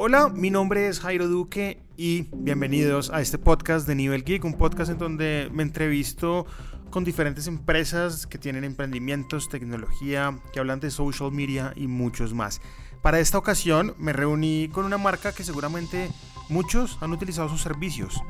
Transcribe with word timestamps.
Hola, 0.00 0.28
mi 0.28 0.48
nombre 0.48 0.86
es 0.86 1.00
Jairo 1.00 1.26
Duque 1.26 1.82
y 1.96 2.28
bienvenidos 2.32 3.10
a 3.10 3.20
este 3.20 3.36
podcast 3.36 3.84
de 3.84 3.96
Nivel 3.96 4.22
Geek, 4.22 4.44
un 4.44 4.54
podcast 4.54 4.92
en 4.92 4.98
donde 4.98 5.50
me 5.52 5.64
entrevisto 5.64 6.46
con 6.90 7.02
diferentes 7.02 7.48
empresas 7.48 8.28
que 8.28 8.38
tienen 8.38 8.62
emprendimientos, 8.62 9.48
tecnología, 9.48 10.38
que 10.52 10.60
hablan 10.60 10.78
de 10.78 10.92
social 10.92 11.32
media 11.32 11.72
y 11.74 11.88
muchos 11.88 12.32
más. 12.32 12.60
Para 13.02 13.18
esta 13.18 13.38
ocasión 13.38 13.96
me 13.98 14.12
reuní 14.12 14.68
con 14.72 14.84
una 14.84 14.98
marca 14.98 15.32
que 15.32 15.42
seguramente 15.42 16.12
muchos 16.48 16.96
han 17.00 17.10
utilizado 17.10 17.48
sus 17.48 17.62
servicios, 17.62 18.22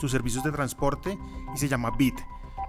sus 0.00 0.12
servicios 0.12 0.44
de 0.44 0.52
transporte 0.52 1.18
y 1.52 1.58
se 1.58 1.66
llama 1.66 1.90
Bit. 1.90 2.20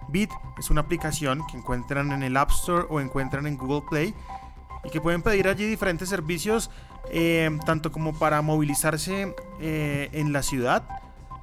Bit 0.10 0.32
es 0.58 0.72
una 0.72 0.82
aplicación 0.82 1.44
que 1.46 1.58
encuentran 1.58 2.12
en 2.12 2.24
el 2.24 2.36
App 2.36 2.50
Store 2.50 2.88
o 2.90 3.00
encuentran 3.00 3.46
en 3.46 3.56
Google 3.56 3.84
Play 3.88 4.16
y 4.84 4.90
que 4.90 5.00
pueden 5.00 5.22
pedir 5.22 5.48
allí 5.48 5.68
diferentes 5.68 6.10
servicios 6.10 6.72
eh, 7.10 7.50
tanto 7.66 7.92
como 7.92 8.18
para 8.18 8.42
movilizarse 8.42 9.34
eh, 9.60 10.10
en 10.14 10.34
la 10.34 10.44
ciudad, 10.44 10.84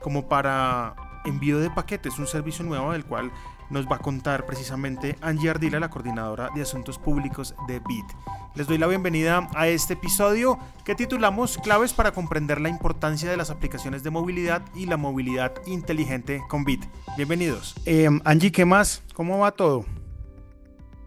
como 0.00 0.28
para 0.28 0.94
envío 1.24 1.58
de 1.58 1.70
paquetes, 1.70 2.18
un 2.18 2.26
servicio 2.26 2.64
nuevo 2.64 2.92
del 2.92 3.04
cual 3.04 3.30
nos 3.70 3.86
va 3.86 3.96
a 3.96 3.98
contar 3.98 4.46
precisamente 4.46 5.16
Angie 5.20 5.50
Ardila, 5.50 5.78
la 5.78 5.90
coordinadora 5.90 6.50
de 6.54 6.62
asuntos 6.62 6.98
públicos 6.98 7.54
de 7.66 7.80
BIT. 7.80 8.06
Les 8.54 8.66
doy 8.66 8.78
la 8.78 8.86
bienvenida 8.86 9.46
a 9.54 9.68
este 9.68 9.94
episodio 9.94 10.58
que 10.84 10.94
titulamos 10.94 11.58
Claves 11.58 11.92
para 11.92 12.12
comprender 12.12 12.60
la 12.60 12.68
importancia 12.68 13.30
de 13.30 13.36
las 13.36 13.50
aplicaciones 13.50 14.02
de 14.02 14.10
movilidad 14.10 14.62
y 14.74 14.86
la 14.86 14.96
movilidad 14.96 15.52
inteligente 15.66 16.42
con 16.48 16.64
BIT. 16.64 16.84
Bienvenidos. 17.16 17.74
Eh, 17.84 18.08
Angie, 18.24 18.50
¿qué 18.50 18.64
más? 18.64 19.04
¿Cómo 19.14 19.38
va 19.38 19.52
todo? 19.52 19.84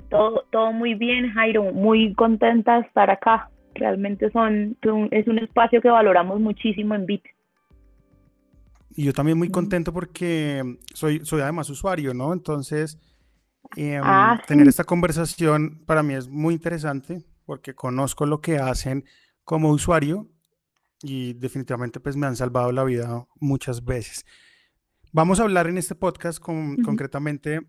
Todo, 0.09 0.43
todo 0.51 0.71
muy 0.71 0.93
bien, 0.93 1.33
Jairo. 1.33 1.63
Muy 1.73 2.13
contenta 2.13 2.75
de 2.75 2.81
estar 2.81 3.09
acá 3.09 3.49
realmente 3.75 4.29
son, 4.31 4.77
es 5.11 5.27
un 5.27 5.39
espacio 5.39 5.81
que 5.81 5.89
valoramos 5.89 6.39
muchísimo 6.39 6.95
en 6.95 7.05
Bit. 7.05 7.23
Y 8.95 9.05
yo 9.05 9.13
también 9.13 9.37
muy 9.37 9.49
contento 9.49 9.93
porque 9.93 10.77
soy, 10.93 11.25
soy 11.25 11.41
además 11.41 11.69
usuario, 11.69 12.13
¿no? 12.13 12.33
Entonces, 12.33 12.99
em, 13.77 14.01
ah, 14.03 14.41
tener 14.47 14.67
esta 14.67 14.83
conversación 14.83 15.81
para 15.85 16.03
mí 16.03 16.13
es 16.13 16.27
muy 16.27 16.53
interesante 16.53 17.23
porque 17.45 17.73
conozco 17.73 18.25
lo 18.25 18.41
que 18.41 18.57
hacen 18.57 19.05
como 19.43 19.69
usuario 19.69 20.29
y 21.01 21.33
definitivamente 21.33 21.99
pues 21.99 22.15
me 22.15 22.27
han 22.27 22.35
salvado 22.35 22.71
la 22.71 22.83
vida 22.83 23.25
muchas 23.39 23.85
veces. 23.85 24.25
Vamos 25.13 25.39
a 25.39 25.43
hablar 25.43 25.67
en 25.67 25.77
este 25.77 25.95
podcast 25.95 26.39
con, 26.39 26.77
concretamente 26.83 27.61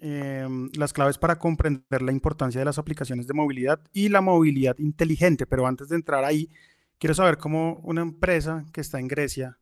Em, 0.00 0.68
las 0.78 0.92
claves 0.92 1.18
para 1.18 1.40
comprender 1.40 2.02
la 2.02 2.12
importancia 2.12 2.60
de 2.60 2.64
las 2.64 2.78
aplicaciones 2.78 3.26
de 3.26 3.34
movilidad 3.34 3.80
y 3.92 4.08
la 4.08 4.20
movilidad 4.20 4.78
inteligente. 4.78 5.44
Pero 5.44 5.66
antes 5.66 5.88
de 5.88 5.96
entrar 5.96 6.24
ahí, 6.24 6.48
quiero 6.98 7.14
saber 7.14 7.36
cómo 7.36 7.80
una 7.82 8.02
empresa 8.02 8.64
que 8.72 8.80
está 8.80 9.00
en 9.00 9.08
Grecia 9.08 9.58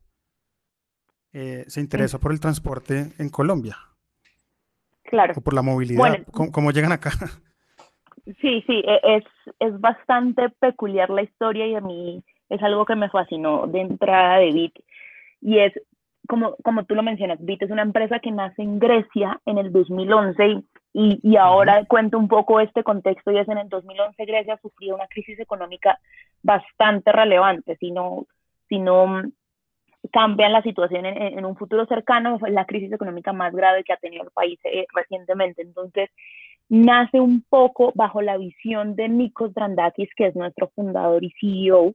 eh, 1.33 1.63
se 1.67 1.81
interesa 1.81 2.19
por 2.19 2.31
el 2.31 2.39
transporte 2.39 3.13
en 3.17 3.29
Colombia. 3.29 3.77
Claro. 5.05 5.33
O 5.37 5.41
por 5.41 5.55
la 5.55 5.63
movilidad. 5.63 6.23
¿Cómo, 6.31 6.71
llegan 6.71 6.91
acá? 6.91 7.11
Sí, 8.41 8.61
sí, 8.67 8.83
e, 8.85 8.99
es, 9.15 9.23
es 9.59 9.79
bastante 9.79 10.49
peculiar 10.59 11.09
la 11.09 11.23
historia 11.23 11.65
y 11.65 11.75
a 11.75 11.81
mí 11.81 12.21
es 12.49 12.61
algo 12.61 12.85
que 12.85 12.95
me 12.95 13.09
fascinó 13.09 13.67
de 13.67 13.79
entrada 13.79 14.39
de 14.39 14.51
Bit. 14.51 14.73
Y 15.41 15.59
es 15.59 15.73
como, 16.27 16.55
como 16.63 16.83
tú 16.85 16.95
lo 16.95 17.03
mencionas, 17.03 17.43
Bit 17.43 17.63
es 17.63 17.71
una 17.71 17.81
empresa 17.81 18.19
que 18.19 18.31
nace 18.31 18.61
en 18.61 18.79
Grecia 18.79 19.39
en 19.45 19.57
el 19.57 19.71
2011 19.71 20.63
y, 20.93 21.19
y 21.23 21.35
ahora 21.37 21.85
cuento 21.85 22.17
un 22.17 22.27
poco 22.27 22.59
este 22.59 22.83
contexto 22.83 23.31
y 23.31 23.39
es 23.39 23.47
en 23.47 23.57
el 23.57 23.69
2011 23.69 24.25
Grecia 24.25 24.59
sufrió 24.61 24.95
una 24.95 25.07
crisis 25.07 25.39
económica 25.39 25.99
bastante 26.43 27.11
relevante, 27.11 27.77
si 27.77 27.91
no, 27.91 28.25
si 28.69 28.79
no 28.79 29.23
cambian 30.11 30.53
la 30.53 30.61
situación 30.61 31.05
en, 31.05 31.45
un 31.45 31.55
futuro 31.55 31.85
cercano, 31.85 32.39
fue 32.39 32.51
la 32.51 32.65
crisis 32.65 32.91
económica 32.91 33.33
más 33.33 33.53
grave 33.53 33.83
que 33.83 33.93
ha 33.93 33.97
tenido 33.97 34.23
el 34.23 34.31
país 34.31 34.59
eh, 34.63 34.85
recientemente. 34.93 35.61
Entonces, 35.61 36.09
nace 36.69 37.19
un 37.19 37.43
poco 37.49 37.91
bajo 37.95 38.21
la 38.21 38.37
visión 38.37 38.95
de 38.95 39.09
Nikos 39.09 39.53
Drandakis, 39.53 40.09
que 40.15 40.27
es 40.27 40.35
nuestro 40.35 40.69
fundador 40.75 41.23
y 41.23 41.33
CEO, 41.39 41.93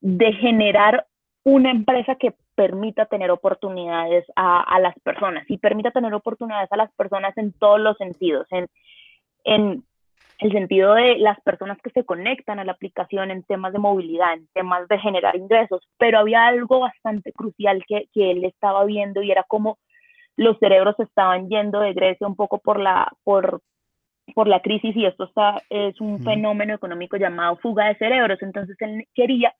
de 0.00 0.32
generar 0.34 1.06
una 1.44 1.70
empresa 1.70 2.16
que 2.16 2.34
permita 2.54 3.06
tener 3.06 3.30
oportunidades 3.30 4.24
a, 4.36 4.78
las 4.80 4.94
personas 5.00 5.44
y 5.48 5.58
permita 5.58 5.90
tener 5.90 6.14
oportunidades 6.14 6.70
a 6.72 6.76
las 6.76 6.92
personas 6.94 7.36
en 7.36 7.52
todos 7.52 7.80
los 7.80 7.96
sentidos, 7.96 8.46
en, 8.50 8.68
en 9.44 9.84
el 10.38 10.52
sentido 10.52 10.94
de 10.94 11.16
las 11.18 11.40
personas 11.40 11.78
que 11.82 11.90
se 11.90 12.04
conectan 12.04 12.58
a 12.58 12.64
la 12.64 12.72
aplicación 12.72 13.30
en 13.30 13.44
temas 13.44 13.72
de 13.72 13.78
movilidad, 13.78 14.34
en 14.34 14.46
temas 14.52 14.88
de 14.88 14.98
generar 14.98 15.36
ingresos, 15.36 15.82
pero 15.98 16.18
había 16.18 16.46
algo 16.46 16.80
bastante 16.80 17.32
crucial 17.32 17.84
que, 17.86 18.08
que 18.12 18.30
él 18.30 18.44
estaba 18.44 18.84
viendo 18.84 19.22
y 19.22 19.30
era 19.30 19.44
como 19.44 19.78
los 20.36 20.58
cerebros 20.58 20.96
estaban 20.98 21.48
yendo 21.48 21.80
de 21.80 21.92
Grecia 21.92 22.26
un 22.26 22.36
poco 22.36 22.58
por 22.58 22.80
la, 22.80 23.12
por, 23.22 23.60
por 24.34 24.48
la 24.48 24.60
crisis 24.60 24.96
y 24.96 25.06
esto 25.06 25.24
está, 25.24 25.62
es 25.70 26.00
un 26.00 26.22
fenómeno 26.24 26.74
económico 26.74 27.16
llamado 27.16 27.56
fuga 27.56 27.86
de 27.86 27.96
cerebros. 27.96 28.42
Entonces 28.42 28.76
él 28.80 29.06
quería 29.14 29.54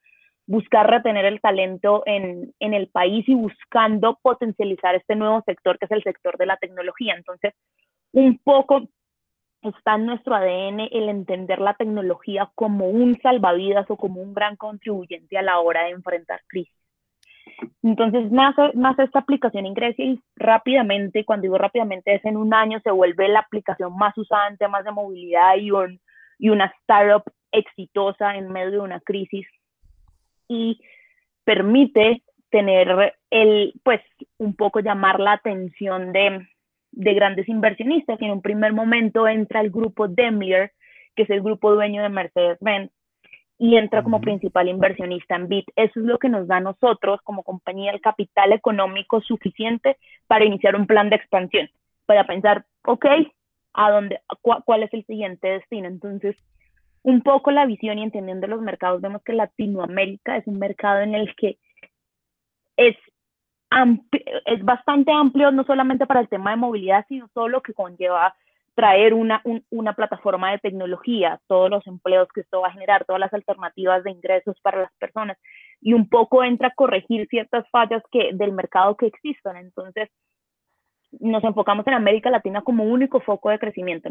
buscar 0.47 0.88
retener 0.88 1.25
el 1.25 1.41
talento 1.41 2.03
en, 2.06 2.53
en, 2.60 2.75
el 2.75 2.88
país 2.88 3.27
y 3.28 3.34
buscando 3.34 4.19
potencializar 4.22 4.94
este 4.94 5.16
nuevo 5.16 5.43
sector 5.47 5.78
que 5.78 5.87
es 5.87 5.91
el 5.91 6.03
sector 6.03 6.37
de 6.37 6.47
la 6.47 6.56
tecnología. 6.59 7.15
Entonces, 7.16 7.55
un 8.12 8.38
poco 8.38 8.88
está 9.62 9.94
en 9.94 10.06
nuestro 10.06 10.34
ADN 10.34 10.81
el 10.93 11.09
entender 11.09 11.60
la 11.60 11.75
tecnología 11.75 12.50
como 12.54 12.88
un 12.88 13.19
salvavidas 13.21 13.91
o 13.91 13.97
como 13.97 14.21
un 14.21 14.34
gran 14.34 14.56
contribuyente 14.56 15.38
a 15.38 15.43
la 15.43 15.59
hora 15.60 15.84
de 15.84 15.91
enfrentar 15.91 16.41
crisis. 16.47 16.75
Entonces 17.83 18.31
nace, 18.31 18.71
nace 18.75 19.04
esta 19.04 19.21
aplicación 19.21 19.66
en 19.66 19.75
y 19.99 20.21
rápidamente, 20.37 21.25
cuando 21.25 21.43
digo 21.43 21.59
rápidamente, 21.59 22.15
es 22.15 22.25
en 22.25 22.37
un 22.37 22.54
año, 22.54 22.81
se 22.81 22.91
vuelve 22.91 23.28
la 23.28 23.41
aplicación 23.41 23.97
más 23.97 24.16
usada 24.16 24.49
en 24.49 24.56
temas 24.56 24.84
de 24.84 24.93
movilidad 24.93 25.56
y, 25.56 25.71
un, 25.71 26.00
y 26.38 26.49
una 26.49 26.72
startup 26.81 27.22
exitosa 27.53 28.37
en 28.37 28.50
medio 28.50 28.72
de 28.72 28.81
una 28.81 29.00
crisis 29.00 29.47
y 30.49 30.81
permite 31.44 32.22
tener 32.50 33.15
el, 33.31 33.72
pues, 33.82 34.00
un 34.38 34.55
poco 34.55 34.81
llamar 34.81 35.21
la 35.21 35.32
atención 35.32 36.12
de, 36.12 36.47
de 36.93 37.15
grandes 37.15 37.49
inversionistas. 37.49 38.21
Y 38.21 38.25
en 38.25 38.32
un 38.32 38.43
primer 38.43 38.72
momento 38.72 39.27
entra 39.27 39.60
el 39.60 39.71
grupo 39.71 40.09
Daimler, 40.09 40.72
que 41.16 41.22
es 41.22 41.31
el 41.31 41.43
grupo 41.43 41.75
dueño 41.75 42.03
de 42.03 42.09
Mercedes-Benz, 42.09 42.91
y 43.59 43.77
entra 43.77 44.03
como 44.03 44.21
principal 44.21 44.69
inversionista 44.69 45.37
en 45.37 45.49
Bit. 45.49 45.66
Eso 45.77 46.00
es 46.00 46.06
lo 46.06 46.19
que 46.19 46.28
nos 46.28 46.47
da 46.49 46.56
a 46.56 46.60
nosotros 46.60 47.21
como 47.22 47.43
compañía 47.44 47.93
el 47.93 48.00
capital 48.00 48.53
económico 48.53 49.21
suficiente 49.21 49.97
para 50.27 50.44
iniciar 50.44 50.77
un 50.77 50.87
plan 50.87 51.09
de 51.09 51.16
expansión, 51.16 51.71
para 52.06 52.27
pensar, 52.27 52.65
ok, 52.84 53.06
¿a 53.75 53.91
dónde, 53.91 54.21
¿cuál 54.43 54.83
es 54.83 54.93
el 54.93 55.04
siguiente 55.06 55.49
destino? 55.49 55.88
Entonces, 55.88 56.37
un 57.04 57.20
poco 57.20 57.50
la 57.50 57.66
visión 57.66 57.98
y 57.98 58.03
entendiendo 58.03 58.47
los 58.47 58.62
mercados, 58.62 59.00
vemos 59.00 59.22
que 59.22 59.34
Latinoamérica 59.34 60.38
es 60.38 60.47
un 60.47 60.59
mercado 60.59 61.00
en 61.00 61.15
el 61.15 61.34
que 61.37 61.59
es, 62.76 62.97
es 64.47 64.65
bastante 64.65 65.12
amplio, 65.12 65.50
no 65.50 65.65
solamente 65.65 66.06
para 66.06 66.20
el 66.20 66.28
tema 66.28 66.50
de 66.50 66.56
movilidad, 66.56 67.04
sino 67.09 67.28
todo 67.34 67.60
que 67.60 67.75
conlleva 67.75 68.34
traer 68.75 69.15
una, 69.15 69.42
una 69.70 69.92
plataforma 69.92 70.50
de 70.50 70.59
tecnología, 70.59 71.41
todos 71.47 71.70
los 71.70 71.87
empleos 71.87 72.26
que 72.34 72.41
esto 72.41 72.62
va 72.62 72.69
a 72.69 72.72
generar, 72.72 73.04
todas 73.04 73.21
las 73.21 73.32
alternativas 73.32 74.03
de 74.03 74.10
ingresos 74.10 74.59
para 74.62 74.81
las 74.81 74.92
personas, 74.98 75.38
y 75.81 75.92
un 75.92 76.09
poco 76.09 76.42
entra 76.42 76.69
a 76.69 76.75
corregir 76.75 77.28
ciertas 77.28 77.69
fallas 77.71 78.03
que, 78.10 78.31
del 78.32 78.53
mercado 78.53 78.97
que 78.97 79.06
existen. 79.06 79.56
Entonces, 79.56 80.09
nos 81.20 81.44
enfocamos 81.44 81.86
en 81.86 81.94
América 81.94 82.30
Latina 82.30 82.62
como 82.62 82.84
único 82.84 83.20
foco 83.20 83.50
de 83.50 83.58
crecimiento. 83.58 84.08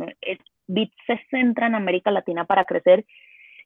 BIT 0.67 0.91
se 1.07 1.19
centra 1.29 1.67
en 1.67 1.75
América 1.75 2.11
Latina 2.11 2.45
para 2.45 2.65
crecer 2.65 3.05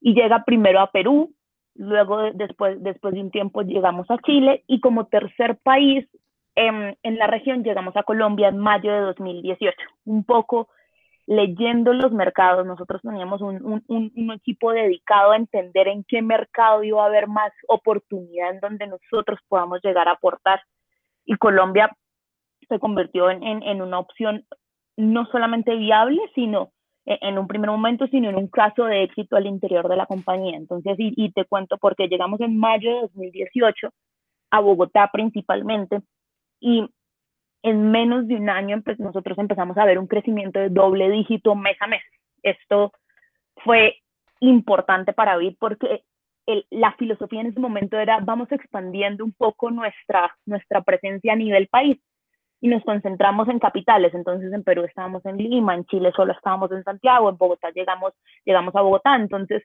y 0.02 0.14
llega 0.14 0.44
primero 0.44 0.80
a 0.80 0.92
Perú, 0.92 1.34
luego 1.76 2.32
después, 2.34 2.82
después 2.82 3.14
de 3.14 3.22
un 3.22 3.32
tiempo 3.32 3.62
llegamos 3.62 4.10
a 4.10 4.18
Chile 4.20 4.64
y 4.68 4.80
como 4.80 5.08
tercer 5.08 5.58
país 5.58 6.08
en, 6.56 6.98
en 7.04 7.18
la 7.18 7.28
región 7.28 7.64
llegamos 7.64 7.96
a 7.96 8.04
Colombia 8.04 8.50
en 8.50 8.58
mayo 8.58 8.92
de 8.92 9.02
2018. 9.02 9.78
Un 10.06 10.24
poco 10.24 10.70
leyendo 11.28 11.94
los 11.94 12.12
mercados, 12.14 12.66
nosotros 12.66 13.02
teníamos 13.02 13.42
un, 13.42 13.84
un, 13.88 14.12
un, 14.16 14.32
equipo 14.32 14.72
dedicado 14.72 15.32
a 15.32 15.36
entender 15.36 15.90
en 15.90 16.06
qué 16.06 16.22
mercado 16.22 16.84
iba 16.84 17.04
a 17.04 17.08
haber 17.08 17.28
más 17.28 17.52
oportunidad 17.68 18.52
en 18.52 18.62
donde 18.62 18.88
nosotros 18.88 19.38
podamos 19.50 19.82
llegar 19.84 20.08
a 20.08 20.14
aportar. 20.14 20.62
Y 21.26 21.36
Colombia 21.36 21.92
se 22.68 22.80
convirtió 22.80 23.30
en, 23.30 23.44
en, 23.44 23.82
una 23.82 24.00
opción 24.00 24.46
no 24.98 25.26
solamente 25.28 25.76
viable, 25.76 26.20
sino 26.36 26.72
e, 27.06 27.18
en 27.22 27.38
un 27.38 27.48
primer 27.48 27.70
momento, 27.70 28.08
sino 28.08 28.30
en 28.30 28.36
un 28.36 28.48
caso 28.48 28.86
de 28.86 29.04
éxito 29.04 29.36
al 29.36 29.48
interior 29.48 29.88
de 29.88 29.96
la 29.96 30.06
compañía. 30.06 30.58
Entonces, 30.58 30.96
y, 30.98 31.14
y 31.16 31.32
te 31.32 31.46
cuento 31.46 31.78
porque 31.78 32.08
llegamos 32.08 32.42
en 32.42 32.58
mayo 32.58 32.94
de 32.94 33.02
2018 33.02 33.90
a 34.52 34.60
Bogotá 34.60 35.10
principalmente 35.12 36.02
y 36.60 36.90
en 37.64 37.92
menos 37.92 38.28
de 38.28 38.36
un 38.36 38.50
año 38.50 38.82
pues, 38.84 39.00
nosotros 39.00 39.38
empezamos 39.38 39.78
a 39.78 39.86
ver 39.86 40.00
un 40.00 40.08
crecimiento 40.08 40.60
de 40.60 40.70
doble 40.70 41.10
dígito 41.10 41.56
mes 41.56 41.78
a 41.82 41.88
mes. 41.88 42.04
Esto 42.44 42.94
fue 43.64 43.98
importante 44.40 45.14
para 45.14 45.38
Bit 45.38 45.58
porque 45.60 46.04
la 46.70 46.94
filosofía 46.94 47.42
en 47.42 47.48
ese 47.48 47.60
momento 47.60 47.98
era 47.98 48.20
vamos 48.22 48.52
expandiendo 48.52 49.26
un 49.26 49.34
poco 49.34 49.70
nuestra, 49.70 50.36
nuestra 50.46 50.82
presencia 50.82 51.34
a 51.34 51.36
nivel 51.36 51.68
país 51.68 51.98
y 52.60 52.68
nos 52.68 52.84
concentramos 52.84 53.48
en 53.50 53.60
capitales. 53.60 54.14
Entonces 54.14 54.52
en 54.52 54.64
Perú 54.64 54.84
estábamos 54.84 55.26
en 55.26 55.38
Lima, 55.38 55.76
en 55.76 55.86
Chile 55.86 56.12
solo 56.16 56.34
estábamos 56.34 56.72
en 56.72 56.84
Santiago, 56.84 57.30
en 57.30 57.38
Bogotá 57.38 57.72
llegamos, 57.72 58.14
llegamos 58.46 58.76
a 58.76 58.82
Bogotá. 58.82 59.16
Entonces 59.16 59.64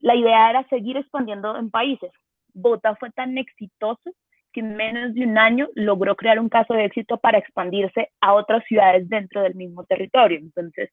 la 0.00 0.14
idea 0.14 0.50
era 0.50 0.68
seguir 0.68 0.96
expandiendo 0.96 1.56
en 1.56 1.70
países. 1.70 2.10
Bogotá 2.54 2.96
fue 2.96 3.10
tan 3.10 3.38
exitoso 3.38 4.10
que 4.52 4.60
en 4.60 4.76
menos 4.76 5.14
de 5.14 5.24
un 5.24 5.38
año 5.38 5.68
logró 5.74 6.14
crear 6.14 6.38
un 6.38 6.48
caso 6.48 6.74
de 6.74 6.84
éxito 6.84 7.16
para 7.18 7.38
expandirse 7.38 8.10
a 8.20 8.34
otras 8.34 8.64
ciudades 8.64 9.08
dentro 9.08 9.42
del 9.42 9.54
mismo 9.54 9.84
territorio. 9.84 10.38
Entonces, 10.38 10.90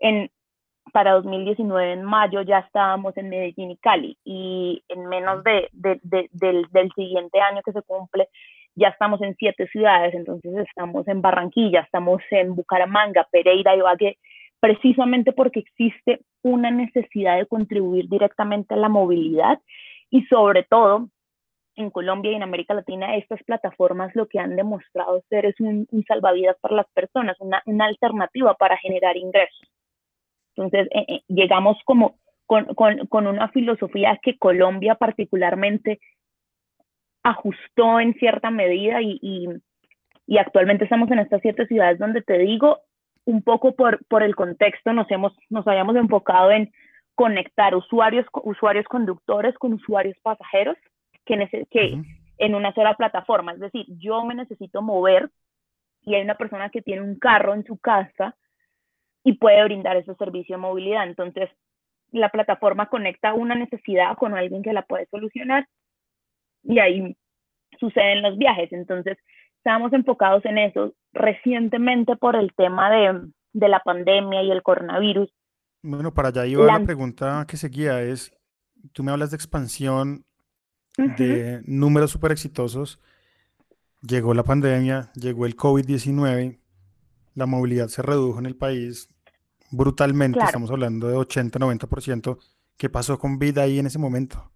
en, 0.00 0.30
para 0.92 1.12
2019, 1.12 1.92
en 1.92 2.02
mayo, 2.02 2.42
ya 2.42 2.58
estábamos 2.58 3.16
en 3.16 3.28
Medellín 3.28 3.70
y 3.70 3.76
Cali 3.76 4.18
y 4.24 4.82
en 4.88 5.06
menos 5.06 5.44
de, 5.44 5.68
de, 5.72 6.00
del, 6.32 6.66
del, 6.70 6.92
siguiente 6.94 7.40
año 7.40 7.62
que 7.64 7.72
se 7.72 7.82
cumple, 7.82 8.28
ya 8.78 8.88
estamos 8.88 9.20
en 9.22 9.34
siete 9.36 9.66
ciudades, 9.68 10.14
entonces 10.14 10.54
estamos 10.66 11.06
en 11.08 11.20
Barranquilla, 11.20 11.80
estamos 11.80 12.22
en 12.30 12.54
Bucaramanga, 12.54 13.26
Pereira, 13.30 13.76
Ibagué, 13.76 14.18
precisamente 14.60 15.32
porque 15.32 15.60
existe 15.60 16.20
una 16.42 16.70
necesidad 16.70 17.36
de 17.36 17.46
contribuir 17.46 18.08
directamente 18.08 18.74
a 18.74 18.76
la 18.78 18.88
movilidad 18.88 19.60
y 20.10 20.24
sobre 20.26 20.62
todo 20.62 21.08
en 21.76 21.90
Colombia 21.90 22.32
y 22.32 22.34
en 22.34 22.42
América 22.42 22.74
Latina 22.74 23.16
estas 23.16 23.42
plataformas 23.44 24.14
lo 24.14 24.26
que 24.26 24.38
han 24.38 24.56
demostrado 24.56 25.22
ser 25.28 25.46
es 25.46 25.60
un, 25.60 25.86
salvavidas 26.06 26.56
para 26.60 26.74
las 26.74 26.88
personas, 26.92 27.36
una, 27.40 27.62
una, 27.66 27.86
alternativa 27.86 28.54
para 28.54 28.76
generar 28.78 29.16
ingresos. 29.16 29.68
Entonces 30.56 30.88
eh, 30.92 31.04
eh, 31.08 31.20
llegamos 31.28 31.76
como 31.84 32.16
con, 32.46 32.64
con, 32.74 33.06
con 33.06 33.26
una 33.26 33.48
filosofía 33.50 34.18
que 34.22 34.38
Colombia 34.38 34.96
particularmente 34.96 36.00
ajustó 37.28 38.00
en 38.00 38.14
cierta 38.14 38.50
medida 38.50 39.02
y, 39.02 39.18
y, 39.20 39.48
y, 40.26 40.38
actualmente 40.38 40.84
estamos 40.84 41.10
en 41.10 41.18
estas 41.18 41.42
siete 41.42 41.66
ciudades 41.66 41.98
donde 41.98 42.22
te 42.22 42.38
digo, 42.38 42.80
un 43.24 43.42
poco 43.42 43.74
por, 43.74 44.04
por 44.06 44.22
el 44.22 44.34
contexto, 44.34 44.92
nos, 44.92 45.10
hemos, 45.10 45.36
nos 45.50 45.66
habíamos 45.66 45.96
enfocado 45.96 46.50
en 46.50 46.72
conectar 47.14 47.74
usuarios, 47.74 48.26
usuarios 48.44 48.86
conductores 48.86 49.56
con 49.58 49.74
usuarios 49.74 50.16
pasajeros 50.22 50.76
que, 51.26 51.66
que 51.70 52.00
en 52.38 52.54
una 52.54 52.72
sola 52.72 52.94
plataforma. 52.94 53.52
Es 53.52 53.60
decir, 53.60 53.84
yo 53.98 54.24
me 54.24 54.34
necesito 54.34 54.80
mover 54.80 55.30
y 56.02 56.14
hay 56.14 56.22
una 56.22 56.36
persona 56.36 56.70
que 56.70 56.80
tiene 56.80 57.02
un 57.02 57.18
carro 57.18 57.52
en 57.52 57.64
su 57.64 57.76
casa 57.76 58.34
y 59.24 59.34
puede 59.34 59.62
brindar 59.64 59.96
ese 59.96 60.14
servicio 60.14 60.56
de 60.56 60.62
movilidad. 60.62 61.06
Entonces, 61.06 61.50
la 62.12 62.30
plataforma 62.30 62.86
conecta 62.86 63.34
una 63.34 63.54
necesidad 63.54 64.16
con 64.16 64.34
alguien 64.34 64.62
que 64.62 64.72
la 64.72 64.82
puede 64.82 65.06
solucionar 65.10 65.66
y 66.62 66.78
ahí 66.78 67.16
suceden 67.78 68.22
los 68.22 68.36
viajes. 68.38 68.72
Entonces, 68.72 69.18
estamos 69.58 69.92
enfocados 69.92 70.44
en 70.44 70.58
eso. 70.58 70.94
Recientemente, 71.12 72.16
por 72.16 72.36
el 72.36 72.52
tema 72.54 72.90
de, 72.90 73.28
de 73.52 73.68
la 73.68 73.80
pandemia 73.80 74.42
y 74.42 74.50
el 74.50 74.62
coronavirus. 74.62 75.30
Bueno, 75.82 76.12
para 76.12 76.28
allá 76.28 76.46
iba 76.46 76.64
la... 76.64 76.78
la 76.78 76.84
pregunta 76.84 77.44
que 77.48 77.56
seguía, 77.56 78.02
es, 78.02 78.32
tú 78.92 79.02
me 79.02 79.12
hablas 79.12 79.30
de 79.30 79.36
expansión 79.36 80.24
de 80.96 81.60
números 81.64 82.10
súper 82.10 82.32
exitosos. 82.32 83.00
Llegó 84.02 84.34
la 84.34 84.44
pandemia, 84.44 85.10
llegó 85.14 85.46
el 85.46 85.56
COVID-19, 85.56 86.58
la 87.34 87.46
movilidad 87.46 87.88
se 87.88 88.02
redujo 88.02 88.38
en 88.38 88.46
el 88.46 88.56
país 88.56 89.08
brutalmente, 89.70 90.40
estamos 90.40 90.70
hablando 90.70 91.08
de 91.08 91.16
80-90%. 91.16 92.38
¿Qué 92.76 92.88
pasó 92.88 93.18
con 93.18 93.38
vida 93.38 93.62
ahí 93.62 93.78
en 93.78 93.86
ese 93.86 93.98
momento? 93.98 94.50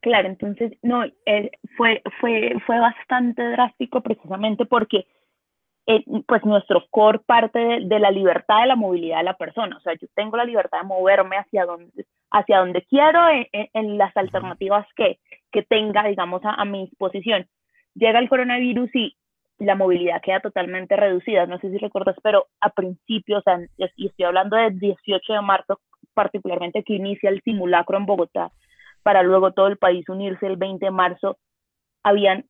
Claro, 0.00 0.28
entonces, 0.28 0.72
no, 0.82 1.04
eh, 1.26 1.50
fue, 1.76 2.02
fue, 2.20 2.54
fue 2.66 2.78
bastante 2.78 3.42
drástico 3.42 4.00
precisamente 4.00 4.64
porque 4.64 5.06
eh, 5.90 6.04
pues 6.26 6.44
nuestro 6.44 6.84
core 6.90 7.18
parte 7.18 7.58
de, 7.58 7.98
la 7.98 8.10
libertad 8.10 8.60
de 8.60 8.66
la 8.66 8.76
movilidad 8.76 9.18
de 9.18 9.24
la 9.24 9.38
persona. 9.38 9.76
O 9.78 9.80
sea, 9.80 9.94
yo 9.94 10.06
tengo 10.14 10.36
la 10.36 10.44
libertad 10.44 10.82
de 10.82 10.86
moverme 10.86 11.36
hacia 11.38 11.64
donde, 11.64 12.04
hacia 12.30 12.58
donde 12.58 12.82
quiero 12.82 13.20
en, 13.30 13.96
las 13.96 14.14
alternativas 14.16 14.86
que, 14.94 15.18
que 15.50 15.62
tenga, 15.62 16.04
digamos, 16.04 16.42
a, 16.44 16.62
mi 16.66 16.86
disposición. 16.86 17.48
Llega 17.94 18.18
el 18.18 18.28
coronavirus 18.28 18.94
y 18.94 19.16
la 19.58 19.76
movilidad 19.76 20.20
queda 20.20 20.40
totalmente 20.40 20.94
reducida. 20.94 21.46
No 21.46 21.58
sé 21.58 21.70
si 21.70 21.78
recuerdas, 21.78 22.16
pero 22.22 22.48
a 22.60 22.68
principios, 22.68 23.40
o 23.40 23.42
sea, 23.42 23.58
y 23.96 24.06
estoy 24.08 24.26
hablando 24.26 24.58
del 24.58 24.78
18 24.78 25.32
de 25.32 25.40
marzo, 25.40 25.80
particularmente 26.12 26.84
que 26.84 26.96
inicia 26.96 27.30
el 27.30 27.40
simulacro 27.42 27.96
en 27.96 28.04
Bogotá, 28.04 28.52
para 29.02 29.22
luego 29.22 29.52
todo 29.52 29.66
el 29.68 29.78
país 29.78 30.08
unirse 30.08 30.46
el 30.46 30.56
20 30.56 30.84
de 30.84 30.90
marzo, 30.90 31.38
habían 32.02 32.46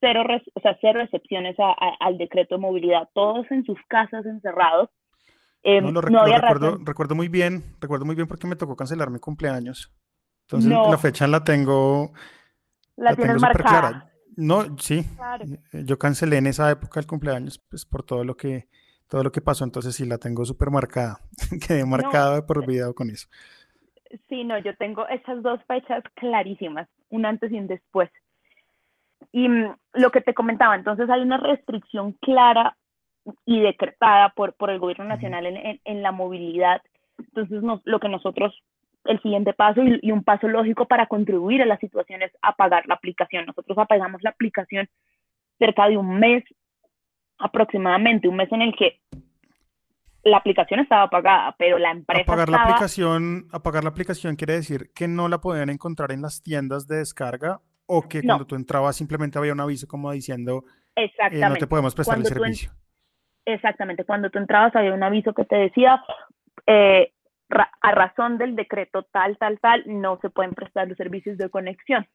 cero, 0.00 0.22
o 0.54 0.60
sea, 0.60 0.76
cero 0.80 1.00
excepciones 1.02 1.56
al 2.00 2.18
decreto 2.18 2.56
de 2.56 2.60
movilidad, 2.60 3.08
todos 3.14 3.46
en 3.50 3.64
sus 3.64 3.78
casas 3.88 4.24
encerrados. 4.26 4.88
Em, 5.62 5.84
no, 5.84 5.92
lo, 5.92 6.00
recuerdo, 6.00 6.78
recuerdo, 6.82 7.14
muy 7.14 7.28
bien, 7.28 7.62
recuerdo 7.80 8.06
muy 8.06 8.14
bien 8.14 8.26
porque 8.26 8.46
me 8.46 8.56
tocó 8.56 8.76
cancelar 8.76 9.10
mi 9.10 9.18
cumpleaños. 9.18 9.92
Entonces 10.46 10.70
la 10.70 10.98
fecha 10.98 11.26
la 11.28 11.44
tengo, 11.44 12.12
la, 12.96 13.14
tengo 13.14 13.38
súper 13.38 13.62
clara. 13.62 14.10
No, 14.36 14.78
sí, 14.78 15.06
eh, 15.72 15.84
yo 15.84 15.98
cancelé 15.98 16.38
en 16.38 16.46
esa 16.46 16.70
época 16.70 16.98
el 16.98 17.06
cumpleaños, 17.06 17.58
pues 17.68 17.84
por 17.84 18.02
todo 18.02 18.24
lo 18.24 18.36
que, 18.36 18.68
todo 19.06 19.22
lo 19.22 19.30
que 19.30 19.42
pasó, 19.42 19.64
entonces 19.64 19.94
sí 19.94 20.06
la 20.06 20.18
tengo 20.18 20.44
súper 20.44 20.70
marcada, 20.70 21.20
quedé 21.68 21.84
marcada 21.84 22.46
por 22.46 22.66
vida 22.66 22.92
con 22.94 23.10
eso. 23.10 23.28
Sí, 24.28 24.44
no, 24.44 24.58
yo 24.58 24.74
tengo 24.76 25.06
esas 25.08 25.42
dos 25.42 25.60
fechas 25.66 26.02
clarísimas, 26.14 26.88
un 27.10 27.26
antes 27.26 27.52
y 27.52 27.58
un 27.58 27.66
después. 27.66 28.10
Y 29.32 29.48
mm, 29.48 29.76
lo 29.94 30.10
que 30.10 30.20
te 30.20 30.34
comentaba, 30.34 30.74
entonces 30.74 31.08
hay 31.08 31.20
una 31.20 31.36
restricción 31.36 32.12
clara 32.20 32.76
y 33.44 33.60
decretada 33.60 34.30
por, 34.30 34.54
por 34.54 34.70
el 34.70 34.78
gobierno 34.78 35.04
nacional 35.04 35.46
en, 35.46 35.80
en, 35.84 36.02
la 36.02 36.10
movilidad. 36.10 36.82
Entonces, 37.18 37.62
lo 37.84 38.00
que 38.00 38.08
nosotros, 38.08 38.54
el 39.04 39.20
siguiente 39.22 39.52
paso 39.52 39.82
y, 39.82 40.00
y, 40.02 40.10
un 40.10 40.24
paso 40.24 40.48
lógico 40.48 40.86
para 40.86 41.06
contribuir 41.06 41.62
a 41.62 41.66
la 41.66 41.78
situación 41.78 42.22
es 42.22 42.32
apagar 42.42 42.86
la 42.86 42.94
aplicación. 42.94 43.46
Nosotros 43.46 43.78
apagamos 43.78 44.22
la 44.22 44.30
aplicación 44.30 44.88
cerca 45.58 45.88
de 45.88 45.98
un 45.98 46.18
mes 46.18 46.42
aproximadamente, 47.38 48.28
un 48.28 48.36
mes 48.36 48.50
en 48.50 48.62
el 48.62 48.74
que 48.74 49.00
la 50.22 50.36
aplicación 50.36 50.80
estaba 50.80 51.04
apagada, 51.04 51.54
pero 51.58 51.78
la 51.78 51.90
empresa 51.90 52.22
apagar 52.22 52.48
la 52.48 52.62
aplicación, 52.62 53.48
apagar 53.52 53.84
la 53.84 53.90
aplicación 53.90 54.36
quiere 54.36 54.54
decir 54.54 54.90
que 54.94 55.08
no 55.08 55.28
la 55.28 55.40
podían 55.40 55.70
encontrar 55.70 56.12
en 56.12 56.22
las 56.22 56.42
tiendas 56.42 56.86
de 56.86 56.96
descarga 56.96 57.60
o 57.86 58.08
que 58.08 58.22
cuando 58.22 58.46
tú 58.46 58.54
entrabas 58.54 58.96
simplemente 58.96 59.38
había 59.38 59.52
un 59.52 59.60
aviso 59.60 59.88
como 59.88 60.12
diciendo 60.12 60.64
eh, 60.96 61.10
no 61.32 61.54
te 61.56 61.66
podemos 61.66 61.94
prestar 61.94 62.18
el 62.18 62.26
servicio. 62.26 62.72
Exactamente, 63.46 64.04
cuando 64.04 64.30
tú 64.30 64.38
entrabas 64.38 64.74
había 64.76 64.92
un 64.92 65.02
aviso 65.02 65.32
que 65.32 65.44
te 65.44 65.56
decía 65.56 66.02
eh, 66.66 67.12
a 67.80 67.92
razón 67.92 68.38
del 68.38 68.54
decreto 68.54 69.02
tal, 69.10 69.36
tal, 69.38 69.58
tal, 69.60 69.82
no 69.86 70.18
se 70.20 70.30
pueden 70.30 70.52
prestar 70.52 70.86
los 70.86 70.96
servicios 70.96 71.36
de 71.38 71.48
conexión. 71.48 72.06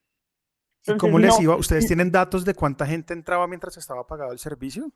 ¿Y 0.88 0.96
cómo 0.98 1.18
les 1.18 1.40
iba? 1.42 1.56
¿Ustedes 1.56 1.88
tienen 1.88 2.12
datos 2.12 2.46
de 2.46 2.54
cuánta 2.54 2.86
gente 2.86 3.14
entraba 3.14 3.48
mientras 3.48 3.76
estaba 3.76 4.02
apagado 4.02 4.32
el 4.32 4.40
servicio? 4.40 4.92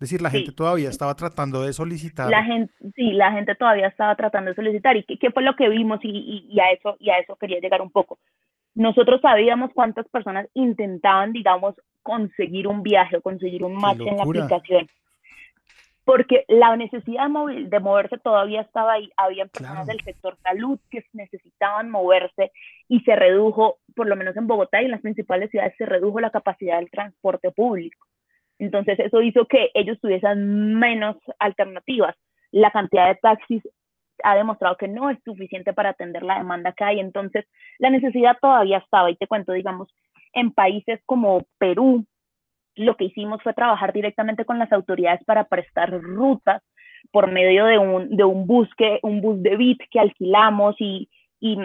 Es 0.00 0.08
decir, 0.08 0.22
la 0.22 0.30
gente 0.30 0.52
todavía 0.52 0.88
estaba 0.88 1.14
tratando 1.14 1.62
de 1.62 1.74
solicitar. 1.74 2.30
La 2.30 2.42
gente, 2.42 2.72
sí, 2.94 3.12
la 3.12 3.32
gente 3.32 3.54
todavía 3.54 3.88
estaba 3.88 4.16
tratando 4.16 4.50
de 4.50 4.54
solicitar. 4.54 4.96
¿Y 4.96 5.04
qué, 5.04 5.30
fue 5.30 5.42
lo 5.42 5.54
que 5.56 5.68
vimos? 5.68 6.00
Y, 6.02 6.48
y, 6.48 6.58
a 6.58 6.70
eso, 6.70 6.96
y 6.98 7.10
a 7.10 7.18
eso 7.18 7.36
quería 7.36 7.60
llegar 7.60 7.82
un 7.82 7.90
poco 7.90 8.18
nosotros 8.74 9.20
sabíamos 9.20 9.70
cuántas 9.74 10.08
personas 10.08 10.48
intentaban, 10.54 11.32
digamos, 11.32 11.74
conseguir 12.02 12.66
un 12.66 12.82
viaje 12.82 13.16
o 13.16 13.22
conseguir 13.22 13.64
un 13.64 13.74
match 13.74 14.00
en 14.00 14.16
la 14.16 14.22
aplicación. 14.22 14.86
Porque 16.04 16.44
la 16.48 16.76
necesidad 16.76 17.28
de, 17.28 17.80
moverse 17.80 18.18
todavía 18.18 18.62
estaba 18.62 18.94
ahí. 18.94 19.10
Había 19.16 19.46
personas 19.46 19.86
del 19.86 20.00
sector 20.02 20.36
salud 20.42 20.78
que 20.90 21.04
necesitaban 21.12 21.90
moverse 21.90 22.52
y 22.88 23.00
se 23.00 23.14
redujo, 23.14 23.78
por 23.94 24.08
lo 24.08 24.16
menos 24.16 24.36
en 24.36 24.46
Bogotá 24.46 24.80
y 24.80 24.86
en 24.86 24.92
las 24.92 25.02
principales 25.02 25.50
ciudades, 25.50 25.74
se 25.76 25.86
redujo 25.86 26.20
la 26.20 26.30
capacidad 26.30 26.78
del 26.78 26.90
transporte 26.90 27.50
público. 27.50 28.06
Entonces 28.60 28.98
eso 28.98 29.22
hizo 29.22 29.46
que 29.46 29.70
ellos 29.74 29.98
tuviesen 30.00 30.78
menos 30.78 31.16
alternativas. 31.38 32.14
La 32.52 32.70
cantidad 32.70 33.08
de 33.08 33.14
taxis 33.16 33.62
ha 34.22 34.36
demostrado 34.36 34.76
que 34.76 34.86
no 34.86 35.08
es 35.08 35.18
suficiente 35.24 35.72
para 35.72 35.90
atender 35.90 36.22
la 36.22 36.38
demanda 36.38 36.72
que 36.72 36.84
hay. 36.84 37.00
Entonces, 37.00 37.46
la 37.78 37.90
necesidad 37.90 38.36
todavía 38.40 38.78
estaba. 38.78 39.10
Y 39.10 39.16
te 39.16 39.26
cuento, 39.26 39.52
digamos, 39.52 39.88
en 40.34 40.52
países 40.52 41.00
como 41.06 41.44
Perú, 41.58 42.04
lo 42.76 42.96
que 42.96 43.04
hicimos 43.04 43.42
fue 43.42 43.54
trabajar 43.54 43.92
directamente 43.92 44.44
con 44.44 44.58
las 44.58 44.70
autoridades 44.72 45.24
para 45.24 45.44
prestar 45.44 45.90
rutas 45.90 46.62
por 47.10 47.30
medio 47.30 47.64
de 47.64 47.78
un, 47.78 48.14
de 48.14 48.24
un 48.24 48.46
bus 48.46 48.68
un 49.02 49.22
bus 49.22 49.42
de 49.42 49.56
BIT 49.56 49.80
que 49.90 50.00
alquilamos 50.00 50.76
y, 50.78 51.08
y 51.40 51.56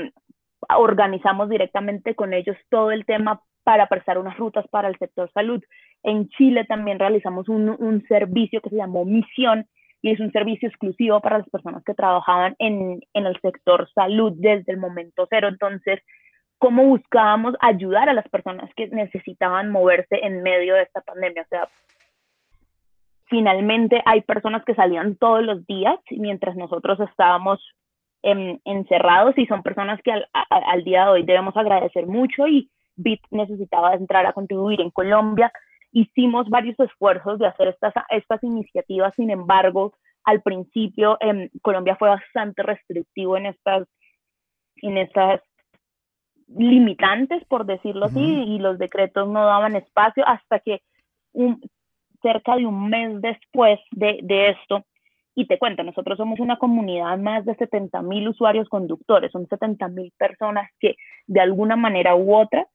organizamos 0.69 1.49
directamente 1.49 2.15
con 2.15 2.33
ellos 2.33 2.55
todo 2.69 2.91
el 2.91 3.05
tema 3.05 3.41
para 3.65 3.87
prestar 3.87 4.17
unas 4.17 4.37
rutas 4.37 4.65
para 4.69 4.87
el 4.87 4.97
sector 4.97 5.29
salud. 5.33 5.61
En 6.03 6.29
Chile 6.29 6.63
también 6.65 6.99
realizamos 6.99 7.49
un, 7.49 7.67
un 7.67 8.05
servicio 8.07 8.61
que 8.61 8.69
se 8.69 8.77
llamó 8.77 9.03
Misión, 9.03 9.65
y 10.03 10.11
es 10.11 10.19
un 10.19 10.31
servicio 10.31 10.69
exclusivo 10.69 11.19
para 11.19 11.39
las 11.39 11.49
personas 11.49 11.83
que 11.83 11.95
trabajaban 11.95 12.55
en, 12.59 13.01
en 13.15 13.25
el 13.25 13.41
sector 13.41 13.89
salud 13.95 14.33
desde 14.35 14.71
el 14.71 14.77
momento 14.77 15.25
cero. 15.31 15.47
Entonces, 15.47 15.99
cómo 16.59 16.85
buscábamos 16.85 17.55
ayudar 17.59 18.07
a 18.07 18.13
las 18.13 18.29
personas 18.29 18.69
que 18.75 18.87
necesitaban 18.89 19.71
moverse 19.71 20.19
en 20.21 20.43
medio 20.43 20.75
de 20.75 20.83
esta 20.83 21.01
pandemia. 21.01 21.41
O 21.41 21.47
sea, 21.47 21.67
finalmente 23.25 23.99
hay 24.05 24.21
personas 24.21 24.63
que 24.63 24.75
salían 24.75 25.15
todos 25.15 25.43
los 25.43 25.65
días 25.65 25.97
mientras 26.11 26.55
nosotros 26.55 26.99
estábamos 26.99 27.59
encerrados 28.21 29.35
y 29.37 29.47
son 29.47 29.63
personas 29.63 29.99
que 30.03 30.11
al, 30.11 30.27
al, 30.33 30.83
día 30.83 31.05
de 31.05 31.11
hoy 31.11 31.23
debemos 31.23 31.55
agradecer 31.57 32.07
mucho 32.07 32.47
y 32.47 32.69
BIT 32.95 33.21
necesitaba 33.31 33.93
entrar 33.93 34.25
a 34.25 34.33
contribuir 34.33 34.81
en 34.81 34.91
Colombia. 34.91 35.51
Hicimos 35.91 36.49
varios 36.49 36.79
esfuerzos 36.79 37.39
de 37.39 37.47
hacer 37.47 37.69
estas, 37.69 37.93
estas 38.09 38.43
iniciativas, 38.43 39.13
sin 39.15 39.29
embargo, 39.29 39.93
al 40.23 40.41
principio 40.41 41.17
en 41.21 41.49
Colombia 41.61 41.95
fue 41.95 42.09
bastante 42.09 42.63
restrictivo 42.63 43.37
en 43.37 43.45
estas, 43.45 43.87
en 44.77 44.97
estas 44.97 45.41
limitantes, 46.47 47.43
por 47.45 47.65
decirlo 47.65 48.05
así, 48.05 48.19
y 48.19 48.59
los 48.59 48.77
decretos 48.77 49.27
no 49.27 49.45
daban 49.45 49.75
espacio 49.75 50.27
hasta 50.27 50.59
que 50.59 50.81
un, 51.33 51.61
cerca 52.21 52.55
de 52.55 52.65
un 52.65 52.89
mes 52.89 53.21
después 53.21 53.79
de, 53.91 54.19
de 54.23 54.49
esto, 54.49 54.83
y 55.35 55.47
te 55.47 55.59
cuento, 55.59 55.83
nosotros 55.83 56.17
somos 56.17 56.39
una 56.39 56.57
comunidad 56.57 57.17
más 57.17 57.45
de 57.45 57.55
70 57.55 58.01
mil 58.01 58.27
usuarios 58.29 58.69
conductores, 58.69 59.31
son 59.31 59.47
70 59.47 59.89
mil 59.89 60.11
personas 60.17 60.69
que 60.79 60.95
de 61.27 61.41
alguna 61.41 61.75
manera 61.75 62.15
u 62.15 62.33
otra 62.33 62.65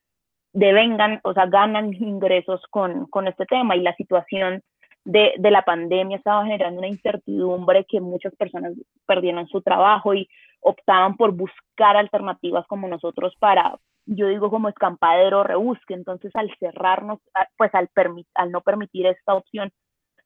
devengan, 0.53 1.21
o 1.25 1.33
sea, 1.33 1.47
ganan 1.47 1.93
ingresos 1.95 2.61
con, 2.71 3.07
con 3.07 3.29
este 3.29 3.47
tema 3.47 3.77
y 3.77 3.83
la 3.83 3.95
situación 3.95 4.63
de, 5.05 5.35
de, 5.39 5.51
la 5.51 5.63
pandemia 5.63 6.19
estaba 6.19 6.45
generando 6.45 6.79
una 6.79 6.89
incertidumbre 6.89 7.87
que 7.89 8.01
muchas 8.01 8.35
personas 8.37 8.75
perdieron 9.07 9.47
su 9.49 9.63
trabajo 9.63 10.15
y 10.15 10.29
optaban 10.61 11.17
por 11.17 11.33
buscar 11.33 11.97
alternativas 11.97 12.67
como 12.67 12.87
nosotros 12.87 13.35
para, 13.39 13.79
yo 14.07 14.29
digo 14.29 14.51
como 14.51 14.69
escampadero 14.69 15.43
rebusque. 15.43 15.95
Entonces, 15.95 16.35
al 16.35 16.55
cerrarnos, 16.59 17.19
pues 17.57 17.75
al, 17.75 17.89
al 18.35 18.53
no 18.53 18.61
permitir 18.61 19.07
esta 19.07 19.35
opción, 19.35 19.71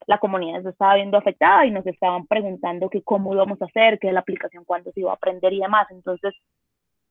la 0.07 0.19
comunidad 0.19 0.63
se 0.63 0.71
estaba 0.71 0.97
viendo 0.97 1.17
afectada 1.17 1.65
y 1.67 1.71
nos 1.71 1.87
estaban 1.87 2.27
preguntando 2.27 2.91
que 2.91 3.03
cómo 3.03 3.33
íbamos 3.33 3.61
a 3.63 3.67
hacer, 3.67 3.99
que 3.99 4.13
la 4.13 4.21
aplicación 4.21 4.65
cuándo 4.65 4.91
se 4.93 5.01
iba 5.01 5.13
a 5.13 5.15
aprender 5.15 5.53
y 5.53 5.61
demás. 5.61 5.87
Entonces, 5.91 6.35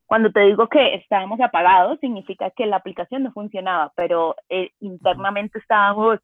cuando 0.06 0.30
te 0.30 0.40
digo 0.40 0.68
que 0.68 0.94
estábamos 0.94 1.40
apagados, 1.40 1.98
significa 2.00 2.50
que 2.50 2.66
la 2.66 2.76
aplicación 2.76 3.22
no 3.22 3.32
funcionaba, 3.32 3.92
pero 3.96 4.36
eh, 4.48 4.70
internamente 4.80 5.58
estábamos 5.58 6.20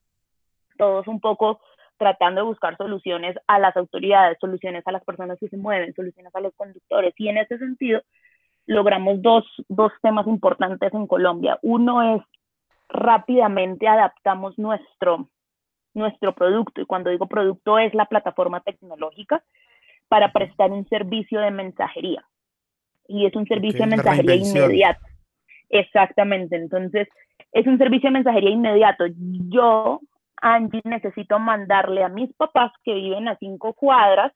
todos 0.76 1.06
un 1.08 1.20
poco 1.20 1.60
tratando 1.96 2.40
de 2.40 2.46
buscar 2.46 2.76
soluciones 2.76 3.36
a 3.46 3.58
las 3.58 3.76
autoridades, 3.76 4.38
soluciones 4.40 4.86
a 4.86 4.92
las 4.92 5.04
personas 5.04 5.38
que 5.38 5.48
se 5.48 5.56
mueven, 5.56 5.94
soluciones 5.94 6.34
a 6.34 6.40
los 6.40 6.54
conductores. 6.54 7.12
Y 7.18 7.28
en 7.28 7.38
ese 7.38 7.58
sentido, 7.58 8.00
logramos 8.66 9.20
dos, 9.20 9.44
dos 9.68 9.92
temas 10.00 10.26
importantes 10.26 10.94
en 10.94 11.06
Colombia. 11.06 11.58
Uno 11.62 12.16
es 12.16 12.22
rápidamente 12.88 13.86
adaptamos 13.86 14.58
nuestro, 14.58 15.28
nuestro 15.94 16.34
producto, 16.34 16.80
y 16.80 16.86
cuando 16.86 17.10
digo 17.10 17.26
producto 17.26 17.78
es 17.78 17.92
la 17.94 18.06
plataforma 18.06 18.60
tecnológica, 18.60 19.44
para 20.08 20.32
prestar 20.32 20.72
un 20.72 20.88
servicio 20.88 21.40
de 21.40 21.50
mensajería. 21.50 22.24
Y 23.10 23.26
es 23.26 23.34
un 23.34 23.46
servicio 23.46 23.80
de 23.80 23.96
mensajería 23.96 24.36
inmediato. 24.36 25.04
Exactamente, 25.68 26.56
entonces 26.56 27.08
es 27.52 27.66
un 27.66 27.76
servicio 27.76 28.08
de 28.08 28.14
mensajería 28.14 28.50
inmediato. 28.50 29.04
Yo, 29.48 30.00
Angie, 30.40 30.80
necesito 30.84 31.38
mandarle 31.38 32.04
a 32.04 32.08
mis 32.08 32.32
papás 32.34 32.72
que 32.84 32.94
viven 32.94 33.28
a 33.28 33.36
cinco 33.36 33.74
cuadras 33.74 34.32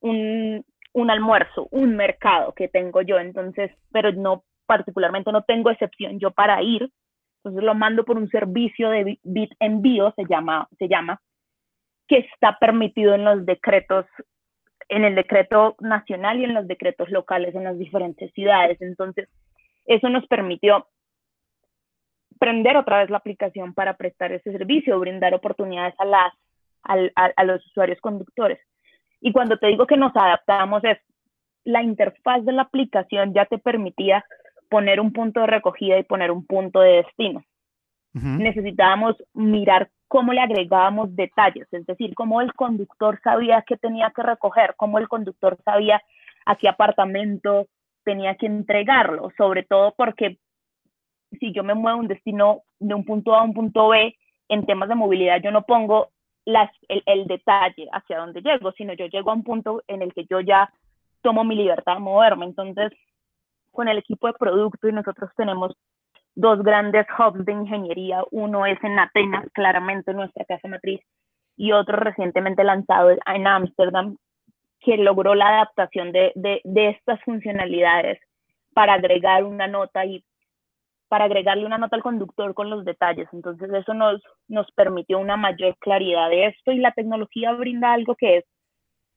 un, 0.00 0.64
un 0.92 1.10
almuerzo, 1.10 1.68
un 1.70 1.96
mercado 1.96 2.52
que 2.54 2.68
tengo 2.68 3.02
yo, 3.02 3.18
entonces, 3.18 3.70
pero 3.92 4.12
no 4.12 4.44
particularmente 4.66 5.30
no 5.30 5.42
tengo 5.42 5.70
excepción 5.70 6.18
yo 6.18 6.32
para 6.32 6.62
ir, 6.62 6.90
entonces 7.38 7.62
lo 7.62 7.74
mando 7.74 8.04
por 8.04 8.16
un 8.16 8.28
servicio 8.28 8.90
de 8.90 9.18
bit 9.22 9.52
envío, 9.60 10.12
se 10.16 10.24
llama, 10.28 10.68
se 10.78 10.88
llama, 10.88 11.20
que 12.08 12.18
está 12.18 12.58
permitido 12.58 13.14
en 13.14 13.24
los 13.24 13.46
decretos, 13.46 14.04
en 14.88 15.04
el 15.04 15.14
decreto 15.14 15.76
nacional 15.80 16.40
y 16.40 16.44
en 16.44 16.54
los 16.54 16.66
decretos 16.66 17.10
locales 17.10 17.54
en 17.54 17.64
las 17.64 17.78
diferentes 17.78 18.32
ciudades. 18.32 18.80
Entonces, 18.80 19.28
eso 19.86 20.08
nos 20.08 20.26
permitió 20.26 20.86
prender 22.38 22.76
otra 22.76 23.00
vez 23.00 23.10
la 23.10 23.18
aplicación 23.18 23.74
para 23.74 23.96
prestar 23.96 24.32
ese 24.32 24.52
servicio, 24.52 24.98
brindar 25.00 25.34
oportunidades 25.34 25.94
a, 25.98 26.04
las, 26.04 26.32
a, 26.82 27.30
a 27.36 27.44
los 27.44 27.64
usuarios 27.66 28.00
conductores. 28.00 28.60
Y 29.20 29.32
cuando 29.32 29.58
te 29.58 29.68
digo 29.68 29.86
que 29.86 29.96
nos 29.96 30.14
adaptamos 30.14 30.84
es 30.84 30.98
la 31.64 31.82
interfaz 31.82 32.44
de 32.44 32.52
la 32.52 32.62
aplicación 32.62 33.34
ya 33.34 33.44
te 33.46 33.58
permitía 33.58 34.24
poner 34.70 35.00
un 35.00 35.12
punto 35.12 35.40
de 35.40 35.46
recogida 35.46 35.98
y 35.98 36.04
poner 36.04 36.30
un 36.30 36.46
punto 36.46 36.80
de 36.80 37.02
destino. 37.02 37.44
Necesitábamos 38.22 39.16
mirar 39.34 39.90
cómo 40.08 40.32
le 40.32 40.40
agregábamos 40.40 41.14
detalles, 41.14 41.66
es 41.70 41.84
decir, 41.84 42.14
cómo 42.14 42.40
el 42.40 42.54
conductor 42.54 43.20
sabía 43.22 43.62
qué 43.66 43.76
tenía 43.76 44.10
que 44.14 44.22
recoger, 44.22 44.74
cómo 44.76 44.98
el 44.98 45.08
conductor 45.08 45.58
sabía 45.64 46.00
a 46.46 46.56
qué 46.56 46.68
apartamento 46.68 47.66
tenía 48.04 48.36
que 48.36 48.46
entregarlo, 48.46 49.30
sobre 49.36 49.64
todo 49.64 49.92
porque 49.96 50.38
si 51.38 51.52
yo 51.52 51.64
me 51.64 51.74
muevo 51.74 51.98
un 51.98 52.08
destino 52.08 52.62
de 52.78 52.94
un 52.94 53.04
punto 53.04 53.34
A 53.34 53.40
a 53.40 53.42
un 53.42 53.52
punto 53.52 53.88
B, 53.88 54.16
en 54.48 54.64
temas 54.64 54.88
de 54.88 54.94
movilidad 54.94 55.42
yo 55.42 55.50
no 55.50 55.62
pongo 55.62 56.10
las, 56.44 56.70
el, 56.88 57.02
el, 57.06 57.26
detalle 57.26 57.88
hacia 57.92 58.18
dónde 58.18 58.40
llego, 58.40 58.72
sino 58.72 58.94
yo 58.94 59.06
llego 59.06 59.30
a 59.30 59.34
un 59.34 59.42
punto 59.42 59.82
en 59.88 60.00
el 60.02 60.14
que 60.14 60.24
yo 60.30 60.40
ya 60.40 60.72
tomo 61.20 61.42
mi 61.42 61.56
libertad 61.56 61.94
de 61.94 62.00
moverme. 62.00 62.46
Entonces, 62.46 62.92
con 63.72 63.88
el 63.88 63.98
equipo 63.98 64.28
de 64.28 64.34
producto 64.34 64.88
y 64.88 64.92
nosotros 64.92 65.28
tenemos 65.36 65.76
dos 66.36 66.62
grandes 66.62 67.06
hubs 67.18 67.44
de 67.44 67.52
ingeniería. 67.52 68.22
Uno 68.30 68.66
es 68.66 68.78
en 68.84 68.98
Atenas, 68.98 69.46
claramente 69.52 70.14
nuestra 70.14 70.44
casa 70.44 70.68
matriz, 70.68 71.00
y 71.56 71.72
otro 71.72 71.96
recientemente 71.96 72.62
lanzado 72.62 73.10
en 73.10 73.46
Ámsterdam, 73.46 74.16
que 74.80 74.98
logró 74.98 75.34
la 75.34 75.48
adaptación 75.48 76.12
de, 76.12 76.32
de, 76.34 76.88
estas 76.90 77.20
funcionalidades 77.24 78.20
para 78.74 78.94
agregar 78.94 79.42
una 79.42 79.66
nota 79.66 80.04
y 80.04 80.22
para 81.08 81.24
agregarle 81.24 81.64
una 81.64 81.78
nota 81.78 81.96
al 81.96 82.02
conductor 82.02 82.52
con 82.52 82.68
los 82.68 82.84
detalles. 82.84 83.28
Entonces 83.32 83.72
eso 83.72 83.94
nos, 83.94 84.20
nos 84.48 84.70
permitió 84.72 85.18
una 85.18 85.36
mayor 85.36 85.76
claridad 85.78 86.28
de 86.28 86.46
esto 86.46 86.72
y 86.72 86.78
la 86.78 86.92
tecnología 86.92 87.52
brinda 87.52 87.94
algo 87.94 88.14
que 88.16 88.38
es, 88.38 88.44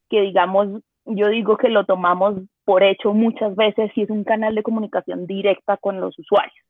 que 0.09 0.21
digamos, 0.21 0.81
yo 1.05 1.27
digo 1.27 1.57
que 1.57 1.69
lo 1.69 1.85
tomamos 1.85 2.35
por 2.63 2.83
hecho 2.83 3.13
muchas 3.13 3.55
veces 3.55 3.91
y 3.95 4.03
es 4.03 4.09
un 4.09 4.23
canal 4.23 4.55
de 4.55 4.63
comunicación 4.63 5.27
directa 5.27 5.77
con 5.77 5.99
los 5.99 6.17
usuarios. 6.17 6.68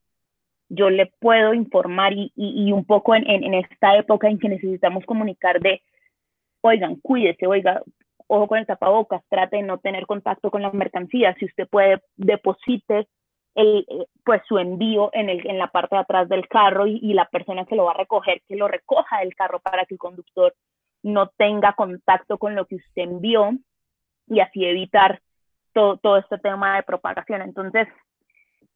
Yo 0.70 0.90
le 0.90 1.12
puedo 1.20 1.54
informar 1.54 2.14
y, 2.14 2.32
y, 2.36 2.72
un 2.72 2.86
poco 2.86 3.16
en, 3.16 3.28
en, 3.28 3.54
esta 3.54 3.98
época 3.98 4.30
en 4.30 4.40
que 4.40 4.50
necesitamos 4.50 5.06
comunicar 5.06 5.60
de, 5.60 5.82
oigan, 6.62 6.98
cuídese, 6.98 7.48
oiga, 7.48 7.82
ojo 8.28 8.48
con 8.48 8.60
el 8.60 8.68
tapabocas, 8.68 9.24
trate 9.30 9.58
de 9.58 9.64
no 9.64 9.80
tener 9.80 10.06
contacto 10.06 10.52
con 10.52 10.62
la 10.62 10.72
mercancía, 10.72 11.36
si 11.40 11.46
usted 11.46 11.68
puede, 11.68 12.02
deposite 12.16 13.08
el, 13.56 13.86
eh, 13.90 14.06
pues 14.24 14.42
su 14.48 14.60
envío 14.60 15.10
en, 15.14 15.30
el, 15.30 15.46
en 15.48 15.58
la 15.58 15.68
parte 15.68 15.96
de 15.96 16.02
atrás 16.02 16.30
del 16.30 16.48
carro 16.48 16.86
y, 16.86 17.00
y, 17.02 17.14
la 17.14 17.26
persona 17.26 17.66
que 17.66 17.76
lo 17.76 17.86
va 17.86 17.92
a 17.92 17.98
recoger, 17.98 18.42
que 18.48 18.56
lo 18.56 18.68
recoja 18.68 19.20
del 19.20 19.36
carro 19.36 19.60
para 19.60 19.86
que 19.86 19.96
el 19.96 20.00
conductor 20.00 20.54
no 21.02 21.30
tenga 21.38 21.74
contacto 21.74 22.38
con 22.38 22.56
lo 22.56 22.66
que 22.66 22.76
usted 22.76 23.04
envió 23.04 23.52
y 24.28 24.40
así 24.40 24.66
evitar 24.66 25.22
todo, 25.74 25.98
todo 25.98 26.18
este 26.18 26.38
tema 26.38 26.76
de 26.76 26.84
propagación. 26.84 27.42
Entonces, 27.42 27.88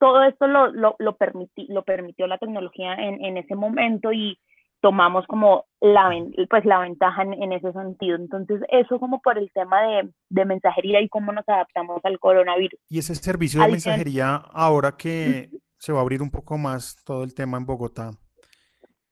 todo 0.03 0.21
esto 0.23 0.47
lo, 0.47 0.67
lo, 0.73 0.97
lo, 0.99 1.15
permití, 1.15 1.65
lo 1.69 1.83
permitió 1.83 2.27
la 2.27 2.37
tecnología 2.37 2.93
en, 2.95 3.23
en, 3.23 3.37
ese 3.37 3.55
momento 3.55 4.11
y 4.11 4.37
tomamos 4.81 5.25
como 5.27 5.63
la, 5.79 6.11
pues, 6.49 6.65
la 6.65 6.79
ventaja 6.79 7.21
en, 7.21 7.41
en, 7.41 7.53
ese 7.53 7.71
sentido. 7.71 8.17
Entonces, 8.17 8.59
eso 8.67 8.99
como 8.99 9.21
por 9.21 9.37
el 9.37 9.49
tema 9.53 9.81
de, 9.81 10.09
de, 10.27 10.43
mensajería 10.43 10.99
y 10.99 11.07
cómo 11.07 11.31
nos 11.31 11.47
adaptamos 11.47 12.03
al 12.03 12.19
coronavirus. 12.19 12.77
Y 12.89 12.99
ese 12.99 13.15
servicio 13.15 13.61
de 13.61 13.69
mensajería, 13.69 14.35
ahora 14.51 14.91
que 14.97 15.51
se 15.77 15.93
va 15.93 15.99
a 15.99 16.01
abrir 16.01 16.21
un 16.21 16.31
poco 16.31 16.57
más 16.57 17.01
todo 17.05 17.23
el 17.23 17.33
tema 17.33 17.57
en 17.57 17.65
Bogotá, 17.65 18.11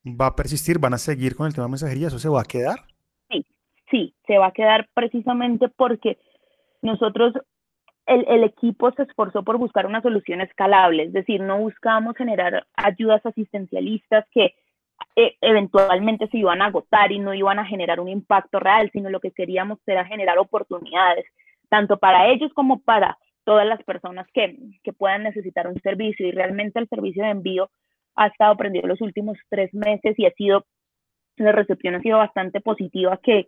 ¿va 0.05 0.25
a 0.25 0.35
persistir? 0.35 0.77
¿Van 0.77 0.93
a 0.93 0.97
seguir 0.97 1.37
con 1.37 1.47
el 1.47 1.53
tema 1.53 1.67
de 1.67 1.71
mensajería? 1.71 2.07
¿Eso 2.07 2.19
se 2.19 2.27
va 2.27 2.41
a 2.41 2.43
quedar? 2.43 2.79
Sí, 3.29 3.45
sí, 3.89 4.13
se 4.27 4.37
va 4.37 4.47
a 4.47 4.51
quedar 4.51 4.89
precisamente 4.93 5.69
porque 5.69 6.17
nosotros 6.81 7.33
el, 8.11 8.25
el, 8.27 8.43
equipo 8.43 8.91
se 8.91 9.03
esforzó 9.03 9.43
por 9.43 9.57
buscar 9.57 9.85
una 9.85 10.01
solución 10.01 10.41
escalable, 10.41 11.03
es 11.03 11.13
decir, 11.13 11.41
no 11.41 11.57
buscábamos 11.57 12.15
generar 12.17 12.67
ayudas 12.75 13.25
asistencialistas 13.25 14.25
que 14.31 14.53
eh, 15.15 15.35
eventualmente 15.41 16.27
se 16.27 16.37
iban 16.37 16.61
a 16.61 16.67
agotar 16.67 17.11
y 17.11 17.19
no 17.19 17.33
iban 17.33 17.59
a 17.59 17.65
generar 17.65 17.99
un 17.99 18.09
impacto 18.09 18.59
real, 18.59 18.89
sino 18.91 19.09
lo 19.09 19.19
que 19.19 19.31
queríamos 19.31 19.79
era 19.85 20.05
generar 20.05 20.37
oportunidades, 20.39 21.25
tanto 21.69 21.97
para 21.97 22.27
ellos 22.27 22.51
como 22.53 22.79
para 22.79 23.17
todas 23.43 23.65
las 23.65 23.83
personas 23.83 24.27
que, 24.33 24.57
que 24.83 24.93
puedan 24.93 25.23
necesitar 25.23 25.67
un 25.67 25.79
servicio. 25.81 26.27
Y 26.27 26.31
realmente 26.31 26.79
el 26.79 26.87
servicio 26.87 27.23
de 27.23 27.31
envío 27.31 27.69
ha 28.15 28.27
estado 28.27 28.55
prendido 28.57 28.87
los 28.87 29.01
últimos 29.01 29.37
tres 29.49 29.73
meses 29.73 30.17
y 30.17 30.25
ha 30.25 30.31
sido, 30.31 30.65
la 31.37 31.51
recepción 31.51 31.95
ha 31.95 32.01
sido 32.01 32.17
bastante 32.17 32.61
positiva, 32.61 33.17
que 33.23 33.47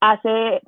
hace 0.00 0.60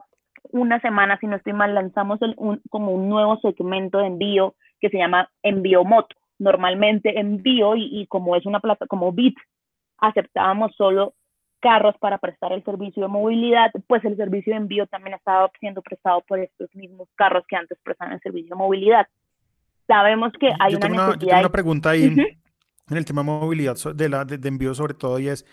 una 0.51 0.81
semana, 0.81 1.19
si 1.19 1.27
no 1.27 1.37
estoy 1.37 1.53
mal, 1.53 1.75
lanzamos 1.75 2.21
el, 2.23 2.35
un, 2.37 2.61
como 2.71 2.93
un 2.93 3.09
nuevo 3.09 3.39
segmento 3.41 3.99
de 3.99 4.07
envío 4.07 4.55
que 4.81 4.89
se 4.89 4.99
llama 4.99 5.31
envío 5.43 5.85
moto. 5.85 6.17
Normalmente 6.39 7.19
envío 7.19 7.75
y, 7.77 8.07
como 8.07 8.37
es 8.37 8.47
una 8.47 8.61
plata 8.61 8.87
como 8.87 9.13
Bit, 9.13 9.37
aceptábamos 9.99 10.75
solo 10.77 11.15
carros 11.61 11.97
para 11.99 12.19
prestar 12.19 12.53
el 12.53 12.63
servicio 12.63 13.03
de 13.03 13.09
movilidad, 13.09 13.73
pues 13.89 14.05
el 14.05 14.17
servicio 14.17 14.53
de 14.53 14.59
envío 14.59 14.87
también 14.87 15.15
estaba 15.15 15.51
siendo 15.59 15.83
prestado 15.83 16.23
por 16.29 16.39
estos 16.39 16.73
mismos 16.75 17.09
carros 17.17 17.45
que 17.49 17.57
antes 17.57 17.77
prestaban 17.83 18.15
el 18.15 18.21
servicio 18.21 18.51
de 18.51 18.57
movilidad. 18.57 19.09
Sabemos 19.89 20.33
que 20.39 20.53
hay 20.61 20.77
una 20.77 20.89
necesidad. 20.89 21.13
yo 21.15 21.19
tengo 21.19 21.41
una 21.41 21.49
pregunta 21.49 21.91
ahí 21.91 22.05
en 22.05 22.97
el 22.97 23.05
tema 23.05 23.23
de 23.23 23.27
movilidad 23.27 23.77
de, 23.95 24.09
la, 24.09 24.25
de, 24.25 24.49
envío 24.49 24.75
sobre 24.75 24.95
todo 24.95 25.19
y 25.19 25.29
es 25.29 25.45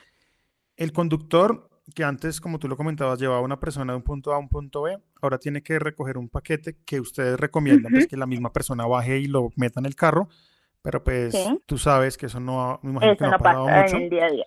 el 0.78 0.92
conductor 0.92 1.70
que 1.94 2.04
antes, 2.04 2.42
como 2.42 2.58
tú 2.58 2.68
lo 2.68 2.78
comentabas, 2.78 3.20
llevaba 3.20 3.42
una 3.42 3.60
persona 3.60 3.94
de 3.94 3.98
un 3.98 4.04
punto 4.04 4.32
A 4.32 4.36
a 4.36 4.40
un 4.40 4.50
punto 4.50 4.84
B, 4.84 4.98
ahora 5.22 5.38
tiene 5.38 5.62
que 5.62 5.78
recoger 5.78 6.18
un 6.18 6.30
paquete 6.30 6.78
que 6.86 7.00
ustedes 7.00 7.40
recomiendan 7.40 7.92
pues, 7.92 8.08
que 8.08 8.18
la 8.18 8.26
misma 8.26 8.52
persona 8.52 8.88
baje 8.88 9.20
y 9.20 9.28
lo 9.28 9.52
meta 9.56 9.80
en 9.80 9.86
el 9.86 9.96
carro, 9.96 10.30
pero 10.82 11.04
pues 11.04 11.36
tú 11.66 11.78
sabes 11.78 12.18
que 12.18 12.26
eso 12.26 12.40
no, 12.40 12.80
me 12.82 12.92
imagino 12.92 13.18
que 13.18 13.24
no, 13.26 13.36
ha 13.36 13.38
pasa 13.38 13.60
mucho. 13.60 13.98
En 13.98 14.04
el 14.04 14.10
día 14.10 14.26
a 14.26 14.32
día. 14.32 14.46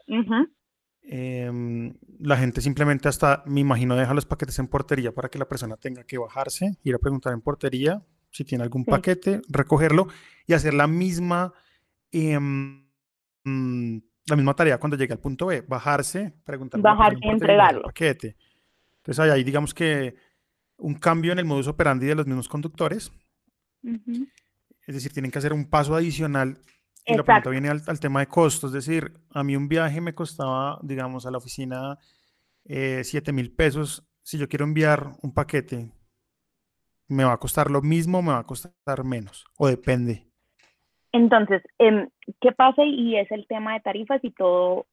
Em, 1.11 1.95
la 2.19 2.37
gente 2.37 2.61
simplemente 2.61 3.09
hasta, 3.09 3.43
me 3.47 3.61
imagino, 3.61 3.97
deja 3.97 4.13
los 4.13 4.27
paquetes 4.27 4.59
en 4.59 4.69
portería 4.69 5.13
para 5.13 5.31
que 5.31 5.39
la 5.39 5.49
persona 5.49 5.77
tenga 5.77 6.05
que 6.05 6.19
bajarse, 6.19 6.77
ir 6.83 6.95
a 6.95 6.99
preguntar 6.99 7.33
en 7.33 7.41
portería 7.41 8.03
si 8.31 8.45
tiene 8.45 8.63
algún 8.63 8.85
paquete, 8.85 9.41
recogerlo 9.49 10.09
y 10.47 10.53
hacer 10.53 10.75
la 10.75 10.87
misma, 10.87 11.55
em, 12.13 12.87
la 14.29 14.37
misma 14.37 14.55
tarea 14.55 14.79
cuando 14.79 14.97
llegue 14.97 15.13
al 15.13 15.21
punto 15.21 15.47
B, 15.47 15.63
bajarse, 15.63 16.35
preguntar. 16.45 16.81
Bajarse 16.81 17.19
y 17.21 17.29
entregarlo. 17.29 17.83
Paquete. 17.83 18.37
Entonces 18.99 19.21
hay 19.21 19.31
ahí, 19.31 19.45
digamos 19.45 19.75
que 19.75 20.17
un 20.77 20.95
cambio 20.95 21.33
en 21.33 21.39
el 21.39 21.45
modus 21.45 21.67
operandi 21.67 22.07
de 22.07 22.15
los 22.15 22.27
mismos 22.27 22.49
conductores. 22.49 23.13
Es 23.83 24.95
decir, 24.95 25.13
tienen 25.13 25.31
que 25.31 25.39
hacer 25.39 25.53
un 25.53 25.69
paso 25.69 25.95
adicional 25.95 26.59
y 27.09 27.17
la 27.17 27.25
pregunta 27.25 27.51
viene 27.51 27.69
al, 27.69 28.01
tema 28.01 28.21
de 28.21 28.27
costos, 28.27 28.71
es 28.75 28.87
decir, 28.87 29.19
a 29.31 29.43
mí 29.43 29.57
un 29.57 29.69
viaje 29.69 30.01
me 30.01 30.15
costaba, 30.15 30.79
digamos, 30.83 31.25
a 31.25 31.31
la 31.31 31.39
oficina 31.39 31.99
eh, 32.65 33.03
7 33.03 33.33
mil 33.33 33.51
pesos. 33.55 34.07
Si 34.23 34.37
yo 34.37 34.49
quiero 34.49 34.67
enviar 34.67 35.13
un 35.23 35.33
paquete, 35.33 35.91
¿me 37.07 37.25
va 37.25 37.33
a 37.33 37.39
costar 37.39 37.71
lo 37.71 37.81
mismo 37.81 38.19
o 38.19 38.23
me 38.23 38.33
va 38.33 38.41
a 38.41 38.47
costar 38.47 39.05
menos? 39.05 39.47
¿O 39.57 39.69
depende? 39.69 40.28
Entonces, 41.13 41.63
em, 41.79 42.09
¿qué 42.41 42.53
pasa? 42.53 42.85
Y 42.85 43.17
es 43.17 43.31
el 43.31 43.47
tema 43.47 43.75
de 43.75 43.81
tarifas 43.81 44.23
y 44.25 44.31
todo. 44.31 44.87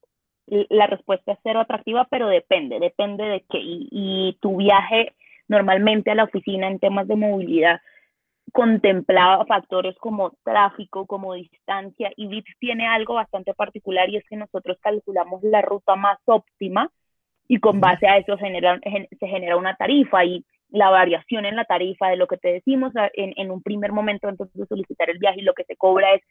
La 0.48 0.88
respuesta 0.88 1.34
es 1.34 1.40
cero 1.44 1.60
atractiva, 1.60 2.08
pero 2.10 2.28
depende, 2.28 2.80
depende 2.80 3.24
de 3.26 3.42
qué. 3.50 3.60
y 3.62 4.38
tu 4.42 4.58
viaje 4.58 5.14
normalmente 5.48 6.12
a 6.12 6.16
la 6.16 6.26
oficina 6.26 6.68
en 6.68 6.80
temas 6.80 7.08
de 7.08 7.16
movilidad 7.16 7.80
contemplaba 8.52 9.46
factores 9.46 9.98
como 9.98 10.32
tráfico, 10.44 11.06
como 11.06 11.34
distancia, 11.34 12.12
y 12.16 12.28
BITS 12.28 12.58
tiene 12.60 12.88
algo 12.88 13.16
bastante 13.16 13.54
particular 13.54 14.10
y 14.10 14.18
es 14.18 14.24
que 14.30 14.38
nosotros 14.38 14.78
calculamos 14.82 15.44
la 15.44 15.62
ruta 15.62 15.96
más 15.96 16.20
óptima 16.26 16.90
y 17.48 17.60
con 17.60 17.80
base 17.80 18.08
a 18.08 18.18
eso 18.18 18.38
genera, 18.38 18.80
se 19.20 19.28
genera 19.28 19.58
una 19.58 19.76
tarifa 19.76 20.24
y 20.24 20.46
la 20.76 20.90
variación 20.90 21.46
en 21.46 21.56
la 21.56 21.66
tarifa 21.66 22.10
de 22.10 22.18
lo 22.18 22.28
que 22.28 22.38
te 22.38 22.52
decimos 22.52 22.92
en, 23.14 23.34
en 23.38 23.50
un 23.50 23.64
primer 23.64 23.92
momento 23.94 24.28
antes 24.28 24.52
de 24.54 24.66
solicitar 24.66 25.10
el 25.10 25.20
viaje 25.20 25.40
y 25.40 25.44
lo 25.44 25.54
que 25.54 25.64
se 25.64 25.78
cobra 25.78 26.14
es, 26.14 26.22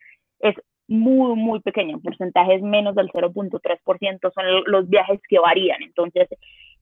es 0.40 0.54
muy, 0.86 1.34
muy 1.34 1.60
pequeño, 1.60 2.00
porcentaje 2.00 2.56
es 2.56 2.62
menos 2.62 2.94
del 2.94 3.08
0.3%, 3.08 4.32
son 4.32 4.44
los 4.66 4.88
viajes 4.88 5.20
que 5.28 5.38
varían. 5.38 5.82
Entonces, 5.82 6.28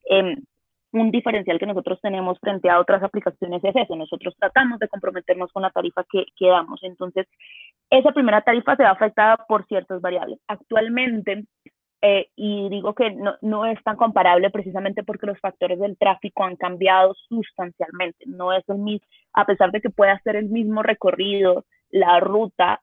eh, 0.09 0.35
un 0.91 1.09
diferencial 1.09 1.57
que 1.57 1.65
nosotros 1.65 1.99
tenemos 2.01 2.37
frente 2.39 2.69
a 2.69 2.79
otras 2.79 3.01
aplicaciones 3.01 3.63
es 3.63 3.75
eso, 3.75 3.95
nosotros 3.95 4.35
tratamos 4.37 4.77
de 4.79 4.89
comprometernos 4.89 5.51
con 5.51 5.63
la 5.63 5.71
tarifa 5.71 6.03
que, 6.11 6.25
que 6.35 6.47
damos. 6.49 6.83
Entonces, 6.83 7.27
esa 7.89 8.11
primera 8.11 8.41
tarifa 8.41 8.75
se 8.75 8.83
va 8.83 8.91
afectada 8.91 9.37
por 9.47 9.65
ciertas 9.67 10.01
variables. 10.01 10.39
Actualmente, 10.47 11.45
eh, 12.05 12.27
y 12.35 12.67
digo 12.69 12.93
que 12.93 13.11
no, 13.11 13.35
no, 13.41 13.65
es 13.65 13.81
tan 13.83 13.95
comparable 13.95 14.49
precisamente 14.49 15.03
porque 15.03 15.25
los 15.25 15.39
factores 15.39 15.79
del 15.79 15.97
tráfico 15.97 16.43
han 16.43 16.57
cambiado 16.57 17.15
sustancialmente. 17.29 18.25
No 18.27 18.51
es 18.51 18.67
el 18.67 18.79
mismo, 18.79 19.07
a 19.33 19.45
pesar 19.45 19.71
de 19.71 19.79
que 19.79 19.89
pueda 19.89 20.19
ser 20.19 20.35
el 20.35 20.49
mismo 20.49 20.83
recorrido, 20.83 21.65
la 21.89 22.19
ruta 22.19 22.81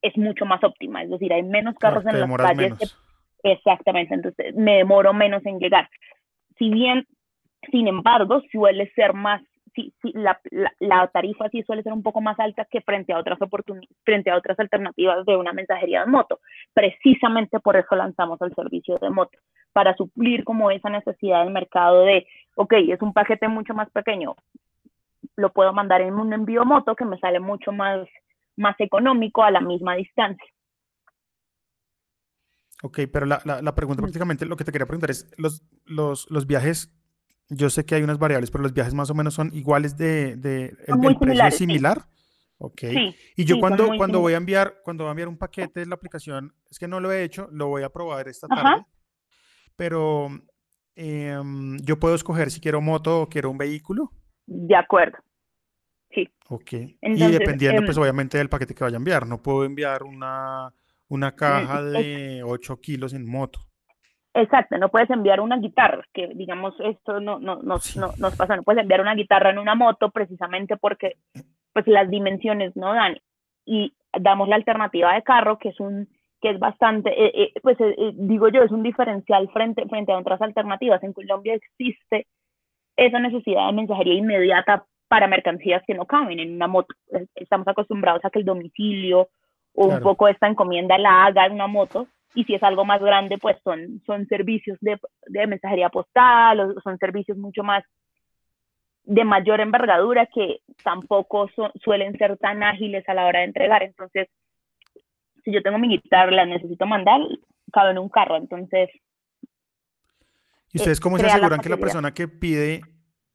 es 0.00 0.16
mucho 0.16 0.46
más 0.46 0.64
óptima, 0.64 1.02
es 1.02 1.10
decir, 1.10 1.32
hay 1.32 1.42
menos 1.42 1.76
carros 1.76 2.04
en 2.06 2.20
las 2.20 2.36
calles. 2.36 2.96
exactamente, 3.42 4.14
entonces 4.14 4.54
me 4.54 4.78
demoro 4.78 5.12
menos 5.12 5.44
en 5.44 5.58
llegar. 5.58 5.88
Si 6.58 6.70
bien 6.70 7.06
sin 7.70 7.88
embargo, 7.88 8.42
suele 8.50 8.90
ser 8.94 9.14
más, 9.14 9.42
sí, 9.74 9.92
sí, 10.00 10.12
la, 10.14 10.40
la, 10.78 11.08
tarifa 11.08 11.48
sí 11.50 11.62
suele 11.62 11.82
ser 11.82 11.92
un 11.92 12.02
poco 12.02 12.20
más 12.20 12.38
alta 12.38 12.64
que 12.64 12.80
frente 12.80 13.12
a 13.12 13.18
otras 13.18 13.40
oportunidades, 13.42 13.88
frente 14.04 14.30
a 14.30 14.36
otras 14.36 14.58
alternativas 14.58 15.24
de 15.26 15.36
una 15.36 15.52
mensajería 15.52 16.00
de 16.00 16.10
moto. 16.10 16.40
Precisamente 16.72 17.60
por 17.60 17.76
eso 17.76 17.94
lanzamos 17.96 18.40
el 18.42 18.54
servicio 18.54 18.96
de 18.98 19.10
moto, 19.10 19.38
para 19.72 19.96
suplir 19.96 20.44
como 20.44 20.70
esa 20.70 20.88
necesidad 20.90 21.44
del 21.44 21.52
mercado 21.52 22.02
de, 22.02 22.26
ok, 22.54 22.72
es 22.88 23.02
un 23.02 23.12
paquete 23.12 23.48
mucho 23.48 23.74
más 23.74 23.90
pequeño, 23.90 24.36
lo 25.36 25.52
puedo 25.52 25.72
mandar 25.72 26.00
en 26.00 26.14
un 26.14 26.32
envío 26.32 26.64
moto 26.64 26.94
que 26.94 27.04
me 27.04 27.18
sale 27.18 27.40
mucho 27.40 27.72
más, 27.72 28.06
más 28.56 28.76
económico 28.78 29.42
a 29.42 29.50
la 29.50 29.60
misma 29.60 29.94
distancia. 29.96 30.46
Ok, 32.82 33.00
pero 33.12 33.24
la, 33.24 33.40
la, 33.44 33.62
la 33.62 33.74
pregunta 33.74 34.02
prácticamente, 34.02 34.44
lo 34.44 34.56
que 34.56 34.64
te 34.64 34.72
quería 34.72 34.86
preguntar 34.86 35.10
es, 35.10 35.32
los, 35.38 35.62
los, 35.86 36.30
los 36.30 36.46
viajes 36.46 36.92
yo 37.48 37.70
sé 37.70 37.84
que 37.84 37.94
hay 37.94 38.02
unas 38.02 38.18
variables, 38.18 38.50
pero 38.50 38.62
los 38.62 38.72
viajes 38.72 38.94
más 38.94 39.10
o 39.10 39.14
menos 39.14 39.34
son 39.34 39.50
iguales 39.54 39.96
de, 39.96 40.36
de 40.36 40.76
el, 40.86 41.18
precio 41.18 41.50
similar. 41.50 42.06
Ok. 42.58 42.82
y 43.36 43.44
yo 43.44 43.58
cuando, 43.58 43.88
cuando 43.96 44.20
voy 44.20 44.34
a 44.34 44.38
enviar, 44.38 44.80
cuando 44.84 45.04
voy 45.04 45.10
a 45.10 45.12
enviar 45.12 45.28
un 45.28 45.36
paquete 45.36 45.80
de 45.80 45.86
la 45.86 45.96
aplicación, 45.96 46.54
es 46.70 46.78
que 46.78 46.88
no 46.88 47.00
lo 47.00 47.12
he 47.12 47.22
hecho, 47.22 47.48
lo 47.52 47.68
voy 47.68 47.82
a 47.82 47.90
probar 47.90 48.28
esta 48.28 48.46
tarde. 48.48 48.86
Pero 49.76 50.28
em, 50.94 51.76
yo 51.78 51.98
puedo 51.98 52.14
escoger 52.14 52.50
si 52.50 52.60
quiero 52.60 52.80
moto 52.80 53.22
o 53.22 53.28
quiero 53.28 53.50
un 53.50 53.58
vehículo. 53.58 54.12
De 54.46 54.76
acuerdo. 54.76 55.18
Sí. 56.10 56.28
Ok. 56.48 56.72
y 56.72 57.30
dependiendo, 57.32 57.84
pues 57.84 57.96
em 57.96 58.02
obviamente 58.02 58.38
del 58.38 58.48
paquete 58.48 58.74
que 58.74 58.84
vaya 58.84 58.96
a 58.96 58.98
enviar. 58.98 59.26
No 59.26 59.42
puedo 59.42 59.64
enviar 59.64 60.04
una, 60.04 60.72
una 61.08 61.30
mm, 61.30 61.34
caja 61.34 61.82
de 61.82 62.42
8 62.44 62.80
kilos 62.80 63.12
en 63.12 63.28
moto. 63.28 63.66
Exacto, 64.34 64.76
no 64.78 64.88
puedes 64.88 65.08
enviar 65.10 65.40
una 65.40 65.58
guitarra, 65.58 66.04
que 66.12 66.26
digamos 66.34 66.74
esto 66.80 67.20
no, 67.20 67.38
no, 67.38 67.62
no, 67.62 67.76
no, 67.96 68.12
nos 68.18 68.36
pasa, 68.36 68.56
no 68.56 68.64
puedes 68.64 68.82
enviar 68.82 69.00
una 69.00 69.14
guitarra 69.14 69.50
en 69.50 69.58
una 69.58 69.76
moto 69.76 70.10
precisamente 70.10 70.76
porque 70.76 71.18
pues 71.72 71.86
las 71.86 72.10
dimensiones 72.10 72.74
no 72.76 72.92
dan. 72.94 73.16
Y 73.64 73.94
damos 74.12 74.48
la 74.48 74.56
alternativa 74.56 75.14
de 75.14 75.22
carro, 75.22 75.58
que 75.58 75.70
es 75.70 75.80
un 75.80 76.08
que 76.40 76.50
es 76.50 76.58
bastante, 76.58 77.10
eh, 77.10 77.32
eh, 77.34 77.52
pues 77.62 77.80
eh, 77.80 78.12
digo 78.14 78.48
yo, 78.48 78.62
es 78.62 78.70
un 78.70 78.82
diferencial 78.82 79.48
frente, 79.50 79.86
frente 79.88 80.12
a 80.12 80.18
otras 80.18 80.42
alternativas. 80.42 81.02
En 81.02 81.14
Colombia 81.14 81.54
existe 81.54 82.26
esa 82.96 83.18
necesidad 83.18 83.68
de 83.68 83.72
mensajería 83.72 84.14
inmediata 84.14 84.84
para 85.08 85.26
mercancías 85.26 85.82
que 85.86 85.94
no 85.94 86.04
caben 86.04 86.40
en 86.40 86.54
una 86.54 86.66
moto. 86.66 86.94
Estamos 87.34 87.66
acostumbrados 87.66 88.22
a 88.24 88.30
que 88.30 88.40
el 88.40 88.44
domicilio 88.44 89.28
o 89.74 89.86
un 89.86 90.00
poco 90.00 90.28
esta 90.28 90.46
encomienda 90.46 90.98
la 90.98 91.24
haga 91.24 91.46
en 91.46 91.52
una 91.52 91.66
moto, 91.66 92.08
y 92.34 92.44
si 92.44 92.54
es 92.54 92.62
algo 92.62 92.84
más 92.84 93.00
grande, 93.00 93.38
pues 93.38 93.56
son, 93.62 94.02
son 94.06 94.26
servicios 94.26 94.76
de, 94.80 94.98
de 95.26 95.46
mensajería 95.46 95.88
postal 95.88 96.60
o 96.60 96.80
son 96.80 96.98
servicios 96.98 97.38
mucho 97.38 97.62
más 97.62 97.84
de 99.04 99.24
mayor 99.24 99.60
envergadura 99.60 100.26
que 100.26 100.60
tampoco 100.82 101.48
suelen 101.82 102.16
ser 102.16 102.36
tan 102.38 102.62
ágiles 102.62 103.08
a 103.08 103.14
la 103.14 103.26
hora 103.26 103.40
de 103.40 103.46
entregar. 103.46 103.82
Entonces, 103.82 104.28
si 105.44 105.52
yo 105.52 105.62
tengo 105.62 105.78
mi 105.78 105.88
guitarra, 105.88 106.30
la 106.30 106.46
necesito 106.46 106.86
mandar, 106.86 107.20
cabe 107.72 107.90
en 107.90 107.98
un 107.98 108.08
carro. 108.08 108.36
Entonces. 108.36 108.88
¿Y 110.72 110.78
ustedes 110.78 111.00
cómo 111.00 111.18
se 111.18 111.26
aseguran 111.26 111.60
que 111.60 111.68
la 111.68 111.76
persona 111.76 112.14
que 112.14 112.26
pide 112.28 112.80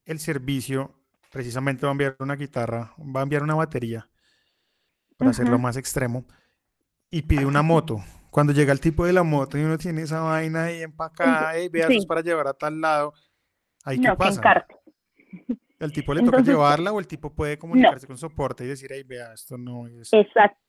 el 0.05 0.19
servicio 0.19 0.95
precisamente 1.31 1.85
va 1.85 1.91
a 1.91 1.93
enviar 1.93 2.15
una 2.19 2.35
guitarra, 2.35 2.91
va 2.97 3.21
a 3.21 3.23
enviar 3.23 3.43
una 3.43 3.55
batería, 3.55 4.09
para 5.17 5.31
hacerlo 5.31 5.59
más 5.59 5.77
extremo, 5.77 6.25
y 7.12 7.21
pide 7.21 7.45
una 7.45 7.62
moto? 7.62 8.03
Cuando 8.32 8.54
llega 8.54 8.72
el 8.72 8.80
tipo 8.80 9.06
de 9.06 9.13
la 9.13 9.24
moto 9.24 9.58
y 9.58 9.63
uno 9.63 9.78
tiene 9.78 10.02
esa 10.02 10.22
vaina 10.22 10.65
ahí 10.65 10.82
empacada 10.82 11.60
y 11.60 11.70
vea, 11.70 11.88
es 11.88 12.06
para 12.06 12.22
llevar 12.22 12.48
a 12.48 12.54
tal 12.54 12.80
lado, 12.80 13.13
¿ahí 13.84 14.00
qué 14.00 14.12
pasa? 14.15 14.65
¿El 15.80 15.94
tipo 15.94 16.13
le 16.13 16.22
toca 16.22 16.42
llevarla 16.42 16.92
o 16.92 17.00
el 17.00 17.08
tipo 17.08 17.34
puede 17.34 17.58
comunicarse 17.58 18.06
con 18.06 18.18
soporte 18.18 18.65
y 18.65 18.68
decir, 18.68 18.92
ahí 18.92 19.04
vea, 19.04 19.34
esto 19.34 19.58
no 19.58 19.88
es... 19.88 20.12
Exacto. 20.12 20.60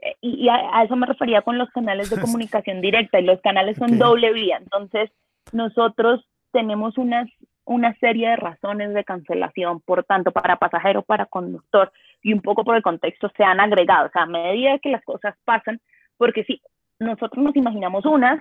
Eh, 0.00 0.16
Y 0.20 0.48
a, 0.48 0.82
eso 0.84 0.94
me 0.94 1.06
refería 1.06 1.42
con 1.42 1.58
los 1.58 1.68
canales 1.70 2.08
de 2.10 2.20
comunicación 2.20 2.80
directa 2.80 3.18
y 3.18 3.24
los 3.24 3.40
canales 3.40 3.76
son 3.76 3.98
doble 3.98 4.32
vía. 4.32 4.58
Entonces, 4.58 5.10
nosotros 5.52 6.24
tenemos 6.52 6.96
unas, 6.98 7.28
una 7.64 7.94
serie 7.98 8.28
de 8.28 8.36
razones 8.36 8.94
de 8.94 9.02
cancelación, 9.02 9.80
por 9.80 10.04
tanto, 10.04 10.30
para 10.30 10.56
pasajero, 10.56 11.02
para 11.02 11.26
conductor 11.26 11.92
y 12.22 12.32
un 12.32 12.40
poco 12.40 12.64
por 12.64 12.76
el 12.76 12.82
contexto 12.82 13.30
se 13.36 13.42
han 13.42 13.58
agregado. 13.58 14.06
O 14.06 14.10
sea, 14.10 14.22
a 14.22 14.26
medida 14.26 14.78
que 14.78 14.90
las 14.90 15.04
cosas 15.04 15.34
pasan, 15.44 15.80
porque 16.16 16.44
sí, 16.44 16.62
nosotros 16.98 17.44
nos 17.44 17.56
imaginamos 17.56 18.04
unas 18.06 18.40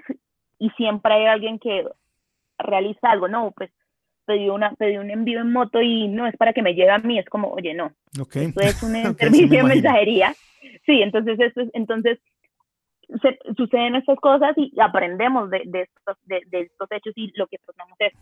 y 0.59 0.69
siempre 0.71 1.13
hay 1.13 1.25
alguien 1.25 1.59
que 1.59 1.85
realiza 2.57 3.11
algo, 3.11 3.27
no, 3.27 3.51
pues 3.51 3.71
pedí, 4.25 4.49
una, 4.49 4.73
pedí 4.75 4.97
un 4.97 5.09
envío 5.09 5.41
en 5.41 5.51
moto 5.51 5.81
y 5.81 6.07
no 6.07 6.27
es 6.27 6.35
para 6.37 6.53
que 6.53 6.61
me 6.61 6.73
llegue 6.73 6.91
a 6.91 6.99
mí, 6.99 7.19
es 7.19 7.25
como, 7.25 7.49
oye, 7.49 7.73
no, 7.73 7.91
okay. 8.19 8.45
esto 8.45 8.61
es 8.61 8.83
un 8.83 8.93
servicio 9.17 9.57
de 9.57 9.63
mensajería. 9.63 10.33
Sí, 10.85 11.01
entonces, 11.01 11.39
esto 11.39 11.61
es, 11.61 11.69
entonces 11.73 12.19
se, 13.21 13.37
suceden 13.57 13.95
estas 13.95 14.17
cosas 14.19 14.53
y 14.57 14.71
aprendemos 14.79 15.49
de, 15.49 15.63
de, 15.65 15.81
estos, 15.81 16.17
de, 16.25 16.41
de, 16.47 16.61
estos 16.61 16.91
hechos 16.91 17.13
y 17.15 17.31
lo 17.35 17.47
que 17.47 17.57
tratamos 17.57 17.97
es 17.99 18.13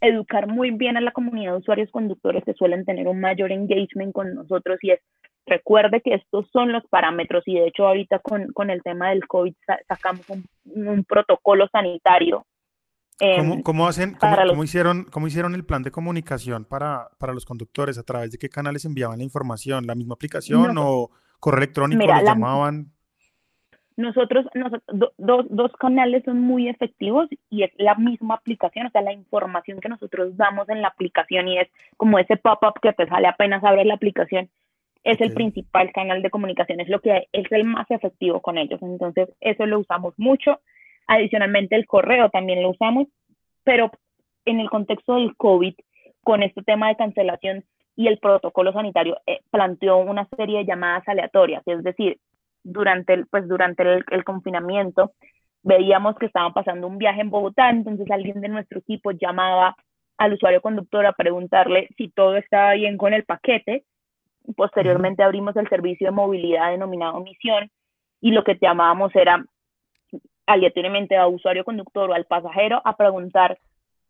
educar 0.00 0.48
muy 0.48 0.70
bien 0.70 0.96
a 0.96 1.00
la 1.00 1.12
comunidad 1.12 1.52
de 1.52 1.58
usuarios 1.58 1.90
conductores 1.90 2.44
que 2.44 2.54
suelen 2.54 2.84
tener 2.84 3.08
un 3.08 3.20
mayor 3.20 3.52
engagement 3.52 4.12
con 4.12 4.34
nosotros 4.34 4.78
y 4.82 4.90
es 4.90 5.00
recuerde 5.46 6.00
que 6.00 6.14
estos 6.14 6.46
son 6.52 6.72
los 6.72 6.84
parámetros 6.86 7.42
y 7.46 7.54
de 7.54 7.68
hecho 7.68 7.86
ahorita 7.86 8.18
con, 8.20 8.52
con 8.52 8.70
el 8.70 8.82
tema 8.82 9.10
del 9.10 9.26
COVID 9.26 9.54
sacamos 9.88 10.28
un, 10.28 10.44
un 10.64 11.04
protocolo 11.04 11.68
sanitario. 11.68 12.46
¿Cómo, 13.18 13.54
em, 13.54 13.62
cómo 13.62 13.86
hacen, 13.86 14.16
cómo, 14.18 14.64
hicieron, 14.64 15.04
¿Cómo 15.04 15.26
hicieron 15.28 15.54
el 15.54 15.64
plan 15.64 15.82
de 15.82 15.92
comunicación 15.92 16.64
para, 16.64 17.08
para, 17.18 17.32
los 17.32 17.44
conductores? 17.44 17.96
¿A 17.96 18.02
través 18.02 18.32
de 18.32 18.38
qué 18.38 18.48
canales 18.48 18.84
enviaban 18.84 19.18
la 19.18 19.24
información? 19.24 19.86
¿La 19.86 19.94
misma 19.94 20.14
aplicación 20.14 20.76
o 20.78 21.10
correo 21.38 21.58
electrónico 21.58 22.00
mira, 22.00 22.22
llamaban? 22.22 22.92
Nosotros, 23.96 24.46
nosotros 24.54 25.12
dos, 25.18 25.46
dos 25.48 25.70
canales 25.78 26.24
son 26.24 26.40
muy 26.40 26.68
efectivos 26.68 27.28
y 27.48 27.62
es 27.62 27.70
la 27.78 27.94
misma 27.94 28.34
aplicación, 28.34 28.86
o 28.86 28.90
sea, 28.90 29.02
la 29.02 29.12
información 29.12 29.78
que 29.78 29.88
nosotros 29.88 30.36
damos 30.36 30.68
en 30.68 30.82
la 30.82 30.88
aplicación 30.88 31.46
y 31.46 31.58
es 31.58 31.68
como 31.96 32.18
ese 32.18 32.36
pop-up 32.36 32.80
que 32.82 32.92
te 32.92 33.06
sale 33.06 33.28
apenas 33.28 33.62
abres 33.62 33.86
la 33.86 33.94
aplicación, 33.94 34.50
es 35.04 35.20
el 35.20 35.32
principal 35.34 35.92
canal 35.92 36.22
de 36.22 36.30
comunicación, 36.30 36.80
es 36.80 36.88
lo 36.88 37.00
que 37.00 37.28
es 37.32 37.52
el 37.52 37.64
más 37.64 37.90
efectivo 37.90 38.40
con 38.40 38.58
ellos. 38.58 38.80
Entonces, 38.82 39.28
eso 39.40 39.66
lo 39.66 39.78
usamos 39.78 40.14
mucho. 40.16 40.60
Adicionalmente, 41.06 41.76
el 41.76 41.86
correo 41.86 42.30
también 42.30 42.62
lo 42.62 42.70
usamos, 42.70 43.08
pero 43.64 43.90
en 44.46 44.60
el 44.60 44.70
contexto 44.70 45.16
del 45.16 45.36
COVID, 45.36 45.74
con 46.22 46.42
este 46.42 46.62
tema 46.62 46.88
de 46.88 46.96
cancelación 46.96 47.64
y 47.96 48.08
el 48.08 48.18
protocolo 48.18 48.72
sanitario, 48.72 49.18
eh, 49.26 49.40
planteó 49.50 49.98
una 49.98 50.26
serie 50.36 50.58
de 50.58 50.64
llamadas 50.64 51.06
aleatorias, 51.06 51.62
es 51.66 51.82
decir, 51.84 52.18
durante 52.64 53.12
el, 53.12 53.26
pues 53.26 53.46
durante 53.46 53.82
el, 53.82 54.24
confinamiento 54.24 55.12
veíamos 55.62 56.16
que 56.16 56.26
estaban 56.26 56.52
pasando 56.52 56.86
un 56.86 56.98
viaje 56.98 57.20
en 57.20 57.30
Bogotá, 57.30 57.70
entonces 57.70 58.10
alguien 58.10 58.40
de 58.40 58.48
nuestro 58.48 58.78
equipo 58.78 59.12
llamaba 59.12 59.76
al 60.16 60.32
usuario 60.32 60.62
conductor 60.62 61.04
a 61.06 61.12
preguntarle 61.12 61.88
si 61.96 62.08
todo 62.08 62.36
estaba 62.36 62.72
bien 62.72 62.96
con 62.96 63.12
el 63.12 63.24
paquete. 63.24 63.84
Posteriormente 64.56 65.22
abrimos 65.22 65.56
el 65.56 65.68
servicio 65.68 66.08
de 66.08 66.12
movilidad 66.12 66.70
denominado 66.70 67.20
Misión 67.20 67.70
y 68.20 68.30
lo 68.30 68.44
que 68.44 68.58
llamábamos 68.60 69.14
era 69.14 69.44
aleatoriamente 70.46 71.16
a 71.16 71.26
usuario 71.26 71.64
conductor 71.64 72.10
o 72.10 72.14
al 72.14 72.26
pasajero 72.26 72.80
a 72.84 72.96
preguntar 72.96 73.58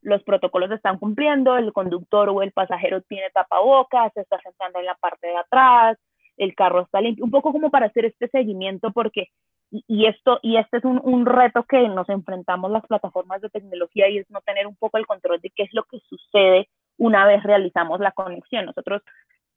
los 0.02 0.22
protocolos 0.22 0.68
se 0.68 0.74
están 0.76 0.98
cumpliendo, 0.98 1.56
el 1.56 1.72
conductor 1.72 2.28
o 2.28 2.42
el 2.42 2.52
pasajero 2.52 3.00
tiene 3.02 3.30
tapabocas, 3.30 4.12
se 4.12 4.20
está 4.20 4.38
sentando 4.40 4.78
en 4.78 4.84
la 4.84 4.94
parte 4.96 5.28
de 5.28 5.36
atrás, 5.36 5.98
el 6.36 6.54
carro 6.54 6.82
está 6.82 7.00
limpio, 7.00 7.24
un 7.24 7.30
poco 7.30 7.52
como 7.52 7.70
para 7.70 7.86
hacer 7.86 8.04
este 8.04 8.28
seguimiento 8.28 8.92
porque, 8.92 9.28
y, 9.70 10.06
esto, 10.06 10.40
y 10.42 10.56
este 10.56 10.78
es 10.78 10.84
un, 10.84 11.00
un, 11.02 11.24
reto 11.24 11.62
que 11.64 11.88
nos 11.88 12.08
enfrentamos 12.08 12.70
las 12.70 12.86
plataformas 12.86 13.40
de 13.40 13.48
tecnología 13.48 14.08
y 14.08 14.18
es 14.18 14.30
no 14.30 14.40
tener 14.42 14.66
un 14.66 14.76
poco 14.76 14.98
el 14.98 15.06
control 15.06 15.40
de 15.40 15.50
qué 15.50 15.62
es 15.62 15.72
lo 15.72 15.84
que 15.84 15.98
sucede 16.00 16.68
una 16.98 17.26
vez 17.26 17.42
realizamos 17.42 17.98
la 18.00 18.12
conexión. 18.12 18.66
Nosotros, 18.66 19.02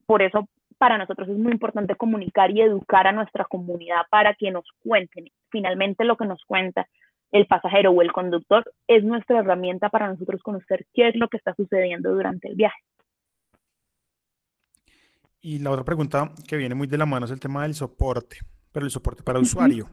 por 0.06 0.22
eso, 0.22 0.48
para 0.78 0.98
nosotros 0.98 1.30
es 1.30 1.38
muy 1.38 1.52
importante 1.52 1.96
comunicar 1.96 2.52
y 2.52 2.62
educar 2.62 3.08
a 3.08 3.12
nuestra 3.12 3.46
comunidad 3.46 4.02
para 4.10 4.34
que 4.36 4.52
nos 4.52 4.66
cuenten. 4.80 5.30
Finalmente 5.50 6.06
lo 6.06 6.18
que 6.18 6.26
nos 6.26 6.44
cuenta 6.46 6.88
el 7.32 7.46
pasajero 7.46 7.92
o 7.92 8.02
el 8.02 8.12
conductor 8.12 8.72
es 8.88 9.04
nuestra 9.04 9.40
herramienta 9.40 9.90
para 9.90 10.08
nosotros 10.08 10.42
conocer 10.42 10.86
qué 10.94 11.10
es 11.10 11.16
lo 11.16 11.28
que 11.28 11.38
está 11.38 11.54
sucediendo 11.56 12.14
durante 12.14 12.48
el 12.48 12.56
viaje. 12.56 12.80
Y 15.42 15.60
la 15.60 15.72
otra 15.72 15.84
pregunta 15.84 16.32
que 16.48 16.58
viene 16.58 16.76
muy 16.76 16.88
de 16.88 16.98
la 16.98 17.06
mano 17.06 17.26
es 17.26 17.32
el 17.32 17.40
tema 17.40 17.64
del 17.64 17.74
soporte, 17.74 18.38
pero 18.72 18.86
el 18.86 18.92
soporte 18.92 19.24
para 19.24 19.40
usuario. 19.40 19.90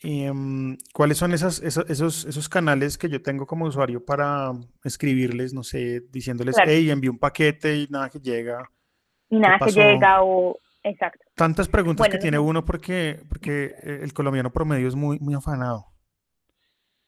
Em, 0.00 0.76
¿Cuáles 0.92 1.16
son 1.16 1.32
esas, 1.32 1.62
esos, 1.62 2.24
esos, 2.26 2.48
canales 2.50 2.98
que 2.98 3.08
yo 3.08 3.22
tengo 3.22 3.46
como 3.46 3.64
usuario 3.64 4.04
para 4.04 4.52
escribirles, 4.82 5.54
no 5.54 5.62
sé, 5.62 6.02
diciéndoles, 6.10 6.56
hey, 6.62 6.90
envío 6.90 7.10
un 7.10 7.18
paquete 7.18 7.76
y 7.76 7.86
nada 7.88 8.10
que 8.10 8.18
llega? 8.18 8.68
Y 9.30 9.38
nada 9.38 9.58
que 9.58 9.72
llega 9.72 10.22
o... 10.22 10.58
Exacto. 10.82 11.24
Tantas 11.34 11.68
preguntas 11.68 12.08
que 12.08 12.18
tiene 12.18 12.38
uno 12.38 12.64
porque, 12.64 13.20
porque 13.28 13.74
eh, 13.82 14.00
el 14.02 14.12
colombiano 14.12 14.52
promedio 14.52 14.86
es 14.86 14.94
muy, 14.94 15.18
muy 15.18 15.34
afanado. 15.34 15.86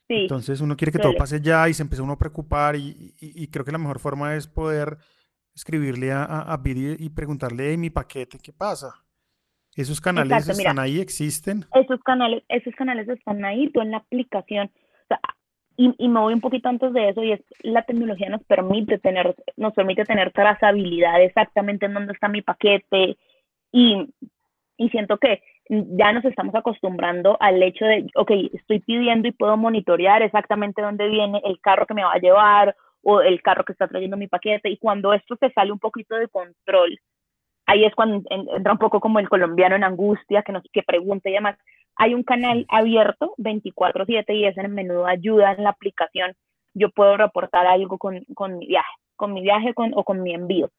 Sí, 0.08 0.22
Entonces 0.22 0.60
uno 0.60 0.76
quiere 0.76 0.92
que 0.92 0.98
todo 0.98 1.14
pase 1.14 1.40
ya 1.40 1.68
y 1.68 1.74
se 1.74 1.82
empieza 1.82 2.02
uno 2.02 2.14
a 2.14 2.18
preocupar 2.18 2.76
y, 2.76 3.14
y 3.20 3.48
creo 3.48 3.64
que 3.64 3.72
la 3.72 3.78
mejor 3.78 3.98
forma 3.98 4.34
es 4.34 4.46
poder 4.46 4.98
escribirle 5.56 6.12
a, 6.12 6.24
a, 6.24 6.62
y 6.64 7.08
preguntarle 7.10 7.64
de 7.64 7.76
mi 7.78 7.90
paquete, 7.90 8.38
¿qué 8.38 8.52
pasa? 8.52 8.94
¿Esos 9.74 10.00
canales 10.00 10.48
están 10.48 10.78
ahí, 10.78 11.00
existen? 11.00 11.64
Esos 11.74 12.00
canales, 12.02 12.44
esos 12.48 12.74
canales 12.76 13.08
están 13.08 13.44
ahí, 13.44 13.70
tú 13.72 13.80
en 13.80 13.90
la 13.90 13.98
aplicación. 13.98 14.70
Y, 15.76 15.94
y, 15.98 16.08
me 16.08 16.20
voy 16.20 16.34
un 16.34 16.40
poquito 16.40 16.68
antes 16.68 16.92
de 16.92 17.10
eso, 17.10 17.22
y 17.22 17.32
es 17.32 17.40
la 17.62 17.82
tecnología 17.82 18.28
nos 18.28 18.42
permite 18.44 18.98
tener, 18.98 19.34
nos 19.56 19.74
permite 19.74 20.04
tener 20.04 20.32
trazabilidad 20.32 21.22
exactamente 21.22 21.86
en 21.86 21.94
dónde 21.94 22.12
está 22.12 22.28
mi 22.28 22.42
paquete. 22.42 23.16
Y, 23.72 24.08
y 24.78 24.88
siento 24.90 25.18
que 25.18 25.42
ya 25.68 26.12
nos 26.12 26.24
estamos 26.24 26.54
acostumbrando 26.54 27.36
al 27.40 27.62
hecho 27.62 27.84
de, 27.84 28.06
ok, 28.14 28.30
estoy 28.52 28.80
pidiendo 28.80 29.28
y 29.28 29.32
puedo 29.32 29.56
monitorear 29.56 30.22
exactamente 30.22 30.82
dónde 30.82 31.08
viene 31.08 31.40
el 31.44 31.60
carro 31.60 31.86
que 31.86 31.94
me 31.94 32.04
va 32.04 32.12
a 32.12 32.18
llevar 32.18 32.76
o 33.02 33.20
el 33.20 33.42
carro 33.42 33.64
que 33.64 33.72
está 33.72 33.88
trayendo 33.88 34.16
mi 34.16 34.28
paquete. 34.28 34.70
Y 34.70 34.78
cuando 34.78 35.12
esto 35.12 35.36
se 35.40 35.50
sale 35.50 35.72
un 35.72 35.78
poquito 35.78 36.14
de 36.16 36.28
control, 36.28 36.98
ahí 37.66 37.84
es 37.84 37.94
cuando 37.94 38.22
entra 38.30 38.72
un 38.72 38.78
poco 38.78 39.00
como 39.00 39.18
el 39.18 39.28
colombiano 39.28 39.76
en 39.76 39.84
angustia, 39.84 40.42
que, 40.42 40.52
nos, 40.52 40.62
que 40.72 40.82
pregunta 40.82 41.28
y 41.28 41.32
demás. 41.32 41.56
Hay 41.96 42.14
un 42.14 42.22
canal 42.22 42.66
abierto 42.68 43.34
24/7 43.38 44.34
y 44.34 44.44
es 44.46 44.56
en 44.58 44.74
menú 44.74 45.06
ayuda 45.06 45.52
en 45.52 45.64
la 45.64 45.70
aplicación. 45.70 46.34
Yo 46.74 46.90
puedo 46.90 47.16
reportar 47.16 47.66
algo 47.66 47.98
con, 47.98 48.24
con 48.34 48.58
mi 48.58 48.66
viaje, 48.66 48.92
con 49.16 49.32
mi 49.32 49.42
viaje 49.42 49.74
con, 49.74 49.92
o 49.94 50.04
con 50.04 50.22
mi 50.22 50.34
envío. 50.34 50.70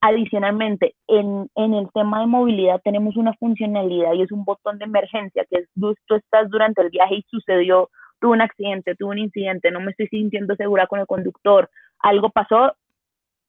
Adicionalmente, 0.00 0.94
en, 1.08 1.48
en, 1.54 1.74
el 1.74 1.90
tema 1.92 2.20
de 2.20 2.26
movilidad 2.26 2.80
tenemos 2.82 3.16
una 3.16 3.32
funcionalidad 3.34 4.12
y 4.12 4.22
es 4.22 4.32
un 4.32 4.44
botón 4.44 4.78
de 4.78 4.84
emergencia, 4.84 5.44
que 5.50 5.60
es 5.60 5.68
tú 5.74 6.14
estás 6.14 6.50
durante 6.50 6.82
el 6.82 6.90
viaje 6.90 7.16
y 7.16 7.24
sucedió 7.28 7.88
tuve 8.20 8.32
un 8.32 8.40
accidente, 8.40 8.94
tuve 8.94 9.10
un 9.10 9.18
incidente, 9.18 9.70
no 9.70 9.80
me 9.80 9.90
estoy 9.90 10.08
sintiendo 10.08 10.56
segura 10.56 10.86
con 10.86 11.00
el 11.00 11.06
conductor, 11.06 11.70
algo 11.98 12.30
pasó 12.30 12.74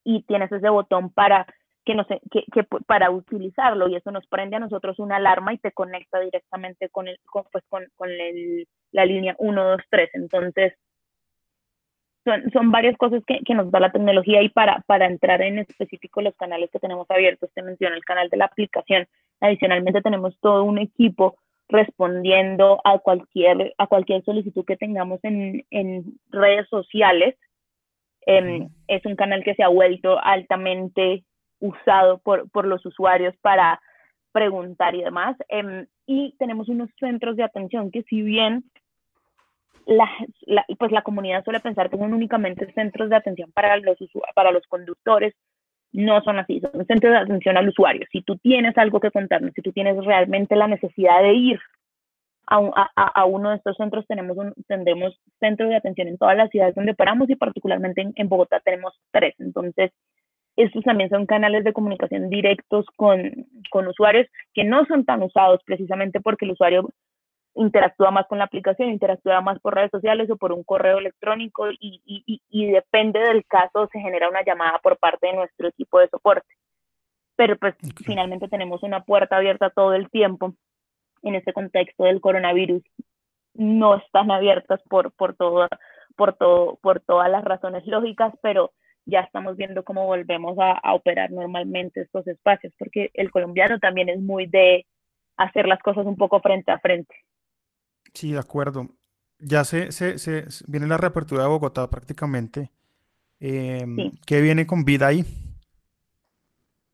y 0.03 0.23
tienes 0.23 0.51
ese 0.51 0.69
botón 0.69 1.11
para 1.11 1.45
que 1.87 1.95
no 1.95 2.03
sé, 2.03 2.19
que, 2.29 2.43
que, 2.51 2.65
para 2.85 3.09
utilizarlo 3.09 3.87
y 3.87 3.95
eso 3.95 4.11
nos 4.11 4.27
prende 4.27 4.57
a 4.57 4.59
nosotros 4.59 4.99
una 4.99 5.15
alarma 5.15 5.53
y 5.53 5.57
te 5.57 5.71
conecta 5.71 6.19
directamente 6.19 6.89
con 6.89 7.07
el 7.07 7.17
con, 7.25 7.45
pues 7.49 7.63
con, 7.69 7.85
con 7.95 8.09
el, 8.09 8.67
la 8.91 9.05
línea 9.05 9.37
123 9.39 10.09
entonces 10.15 10.73
son, 12.25 12.51
son 12.51 12.71
varias 12.71 12.97
cosas 12.97 13.23
que, 13.25 13.39
que, 13.45 13.53
nos 13.53 13.71
da 13.71 13.79
la 13.79 13.93
tecnología 13.93 14.41
y 14.41 14.49
para, 14.49 14.83
para 14.85 15.05
entrar 15.05 15.41
en 15.41 15.59
específico 15.59 16.21
los 16.21 16.35
canales 16.35 16.69
que 16.71 16.79
tenemos 16.79 17.09
abiertos, 17.09 17.49
te 17.53 17.61
menciono 17.61 17.95
el 17.95 18.03
canal 18.03 18.29
de 18.29 18.35
la 18.35 18.45
aplicación, 18.45 19.07
adicionalmente 19.39 20.01
tenemos 20.01 20.37
todo 20.41 20.65
un 20.65 20.77
equipo 20.77 21.37
respondiendo 21.69 22.81
a 22.83 22.99
cualquier, 22.99 23.73
a 23.77 23.87
cualquier 23.87 24.25
solicitud 24.25 24.65
que 24.65 24.75
tengamos 24.75 25.21
en, 25.23 25.65
en 25.69 26.19
redes 26.29 26.67
sociales. 26.67 27.35
Em, 28.25 28.67
es 28.89 29.05
un 29.05 29.15
canal 29.15 29.41
que 29.43 29.55
se 29.55 29.63
ha 29.63 29.69
vuelto 29.69 30.19
altamente 30.21 31.23
usado 31.59 32.19
por, 32.19 32.49
por 32.49 32.65
los 32.65 32.85
usuarios 32.85 33.35
para 33.41 33.81
preguntar 34.31 34.95
y 34.95 35.03
demás. 35.03 35.35
Em, 35.49 35.87
y 36.05 36.35
tenemos 36.37 36.69
unos 36.69 36.89
centros 36.99 37.35
de 37.35 37.43
atención 37.43 37.91
que 37.91 38.03
si 38.03 38.21
bien 38.21 38.63
la, 39.87 40.09
pues 40.77 40.91
la 40.91 41.01
comunidad 41.01 41.43
suele 41.43 41.59
pensar 41.59 41.89
que 41.89 41.97
son 41.97 42.13
únicamente 42.13 42.71
centros 42.73 43.09
de 43.09 43.15
atención 43.15 43.51
para 43.53 43.77
los, 43.77 43.97
para 44.35 44.51
los 44.51 44.67
conductores, 44.67 45.33
no 45.93 46.21
son 46.21 46.39
así, 46.39 46.59
son 46.59 46.85
centros 46.85 47.13
de 47.13 47.19
atención 47.19 47.57
al 47.57 47.69
usuario. 47.69 48.05
Si 48.11 48.21
tú 48.21 48.37
tienes 48.37 48.77
algo 48.77 48.99
que 48.99 49.11
contarnos, 49.11 49.53
si 49.55 49.61
tú 49.61 49.71
tienes 49.71 49.97
realmente 50.05 50.55
la 50.55 50.67
necesidad 50.67 51.21
de 51.21 51.33
ir 51.33 51.59
a, 52.47 52.57
a, 52.95 53.07
a 53.07 53.25
uno 53.25 53.49
de 53.49 53.57
estos 53.57 53.77
centros, 53.77 54.05
tenemos 54.07 54.37
un, 54.37 54.53
tendremos 54.67 55.19
centros 55.39 55.69
de 55.69 55.77
atención 55.77 56.09
en 56.09 56.17
todas 56.17 56.37
las 56.37 56.49
ciudades 56.49 56.75
donde 56.75 56.93
paramos 56.93 57.29
y 57.29 57.35
particularmente 57.35 58.01
en, 58.01 58.13
en 58.15 58.29
Bogotá 58.29 58.59
tenemos 58.59 58.93
tres. 59.11 59.35
Entonces, 59.39 59.91
estos 60.57 60.83
también 60.83 61.09
son 61.09 61.27
canales 61.27 61.63
de 61.63 61.71
comunicación 61.71 62.29
directos 62.29 62.85
con, 62.95 63.47
con 63.69 63.87
usuarios 63.87 64.27
que 64.53 64.63
no 64.63 64.85
son 64.85 65.05
tan 65.05 65.21
usados 65.21 65.61
precisamente 65.63 66.19
porque 66.19 66.45
el 66.45 66.51
usuario 66.51 66.89
interactúa 67.53 68.11
más 68.11 68.27
con 68.27 68.39
la 68.39 68.45
aplicación, 68.45 68.89
interactúa 68.89 69.41
más 69.41 69.59
por 69.59 69.75
redes 69.75 69.91
sociales 69.91 70.29
o 70.29 70.35
por 70.35 70.51
un 70.51 70.63
correo 70.63 70.97
electrónico 70.97 71.69
y, 71.71 72.01
y, 72.05 72.41
y, 72.49 72.71
depende 72.71 73.19
del 73.19 73.45
caso 73.45 73.87
se 73.91 73.99
genera 73.99 74.29
una 74.29 74.43
llamada 74.43 74.79
por 74.79 74.97
parte 74.97 75.27
de 75.27 75.33
nuestro 75.33 75.67
equipo 75.67 75.99
de 75.99 76.09
soporte. 76.09 76.47
Pero 77.35 77.55
pues 77.57 77.75
finalmente 78.03 78.47
tenemos 78.47 78.81
una 78.83 79.03
puerta 79.03 79.37
abierta 79.37 79.69
todo 79.69 79.93
el 79.93 80.09
tiempo 80.09 80.55
en 81.23 81.35
este 81.35 81.53
contexto 81.53 82.03
del 82.03 82.21
coronavirus. 82.21 82.83
No 83.53 83.95
están 83.95 84.31
abiertas 84.31 84.81
por, 84.89 85.11
por, 85.11 85.35
todo, 85.35 85.67
por, 86.15 86.33
todo, 86.33 86.77
por 86.81 86.99
todas 86.99 87.29
las 87.29 87.43
razones 87.43 87.85
lógicas, 87.85 88.33
pero 88.41 88.71
ya 89.07 89.21
estamos 89.21 89.57
viendo 89.57 89.83
cómo 89.83 90.05
volvemos 90.05 90.59
a, 90.59 90.73
a, 90.73 90.93
operar 90.93 91.31
normalmente 91.31 92.01
estos 92.01 92.27
espacios, 92.27 92.73
porque 92.77 93.09
el 93.13 93.31
colombiano 93.31 93.79
también 93.79 94.09
es 94.09 94.19
muy 94.19 94.45
de 94.45 94.85
hacer 95.37 95.67
las 95.67 95.79
cosas 95.81 96.05
un 96.05 96.17
poco 96.17 96.41
frente 96.41 96.71
a 96.71 96.79
frente. 96.79 97.15
Sí, 98.13 98.33
de 98.33 98.39
acuerdo. 98.39 98.89
Ya 99.39 99.63
se, 99.63 99.91
se, 99.91 100.17
se 100.17 100.45
viene 100.67 100.87
la 100.87 100.97
reapertura 100.97 101.43
de 101.43 101.49
Bogotá 101.49 101.89
prácticamente. 101.89 102.69
Eh, 103.39 103.85
¿Qué 104.25 104.41
viene 104.41 104.67
con 104.67 104.83
vida 104.83 105.07
ahí? 105.07 105.23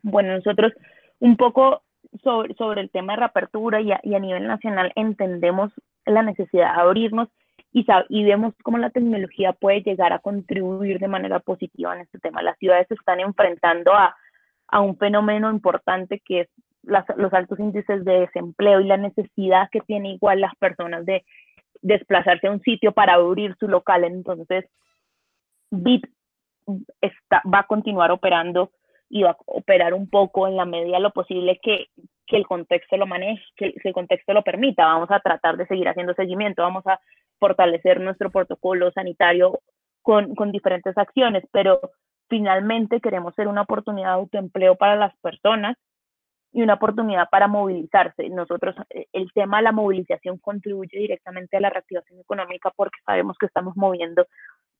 Bueno, 0.02 0.36
nosotros 0.36 0.74
un 1.20 1.38
poco 1.38 1.82
sobre, 2.22 2.54
sobre 2.56 2.82
el 2.82 2.90
tema 2.90 3.14
de 3.14 3.20
reapertura 3.20 3.82
y 3.82 3.92
a, 3.92 4.00
y 4.04 4.14
a 4.14 4.20
nivel 4.20 4.46
nacional 4.46 4.92
entendemos 4.96 5.72
la 6.06 6.22
necesidad 6.22 6.76
de 6.76 6.82
abrirnos 6.82 7.30
y, 7.74 7.86
y 8.10 8.24
vemos 8.24 8.54
cómo 8.64 8.78
la 8.78 8.92
tecnología 8.92 9.52
puede 9.52 9.82
llegar 9.82 10.14
a 10.14 10.20
contribuir 10.20 11.00
de 11.00 11.08
manera 11.08 11.40
positiva 11.40 11.96
en 11.96 12.02
este 12.02 12.20
tema. 12.20 12.44
Las 12.44 12.58
ciudades 12.60 12.88
se 12.88 12.94
están 12.94 13.20
enfrentando 13.20 13.94
a, 13.94 14.16
a 14.68 14.80
un 14.80 14.96
fenómeno 14.98 15.50
importante 15.50 16.22
que 16.24 16.42
es 16.42 16.50
las, 16.84 17.06
los 17.18 17.34
altos 17.34 17.60
índices 17.60 18.06
de 18.06 18.22
desempleo 18.22 18.80
y 18.80 18.86
la 18.86 18.98
necesidad 18.98 19.70
que 19.72 19.82
tienen 19.82 20.14
igual 20.14 20.42
las 20.42 20.56
personas 20.56 21.06
de 21.06 21.26
desplazarse 21.82 22.48
a 22.48 22.52
un 22.52 22.62
sitio 22.62 22.92
para 22.92 23.16
abrir 23.16 23.56
su 23.60 23.68
local. 23.68 24.04
Entonces, 24.04 24.66
Bit 25.72 26.06
está, 27.02 27.42
va 27.52 27.60
a 27.60 27.68
continuar 27.68 28.12
operando 28.12 28.72
y 29.10 29.24
va 29.24 29.32
a 29.32 29.38
operar 29.46 29.94
un 29.94 30.10
poco 30.10 30.48
en 30.48 30.56
la 30.56 30.66
medida 30.66 30.98
de 30.98 31.04
lo 31.04 31.12
posible 31.12 31.60
que, 31.62 31.88
que 32.28 32.38
el 32.38 32.46
contexto 32.46 32.98
lo 32.98 33.08
maneje, 33.08 33.44
que, 33.56 33.74
que 33.74 33.90
el 33.90 33.94
contexto 33.94 34.34
lo 34.34 34.44
permita. 34.44 34.86
Vamos 34.86 35.10
a 35.12 35.20
tratar 35.20 35.58
de 35.58 35.68
seguir 35.68 35.88
haciendo 35.88 36.14
seguimiento, 36.14 36.62
vamos 36.62 36.86
a 36.88 37.00
fortalecer 37.44 38.00
nuestro 38.00 38.32
protocolo 38.32 38.90
sanitario 38.92 39.60
con, 40.02 40.34
con 40.34 40.54
diferentes 40.54 40.98
acciones, 40.98 41.44
pero 41.52 41.82
finalmente 42.30 43.02
queremos 43.02 43.36
ser 43.36 43.50
una 43.50 43.64
oportunidad 43.64 44.12
de 44.12 44.22
autoempleo 44.22 44.76
para 44.78 44.96
las 44.96 45.14
personas 45.18 45.76
y 46.54 46.62
una 46.62 46.76
oportunidad 46.76 47.28
para 47.30 47.50
movilizarse. 47.50 48.30
Nosotros, 48.30 48.78
eh, 48.92 49.08
el 49.12 49.30
tema 49.34 49.58
de 49.58 49.64
la 49.64 49.74
movilización 49.74 50.38
contribuye 50.38 50.98
directamente 50.98 51.58
a 51.58 51.60
la 51.60 51.70
reactivación 51.70 52.18
económica 52.18 52.72
porque 52.78 53.00
sabemos 53.06 53.36
que 53.38 53.48
estamos 53.48 53.76
moviendo 53.76 54.26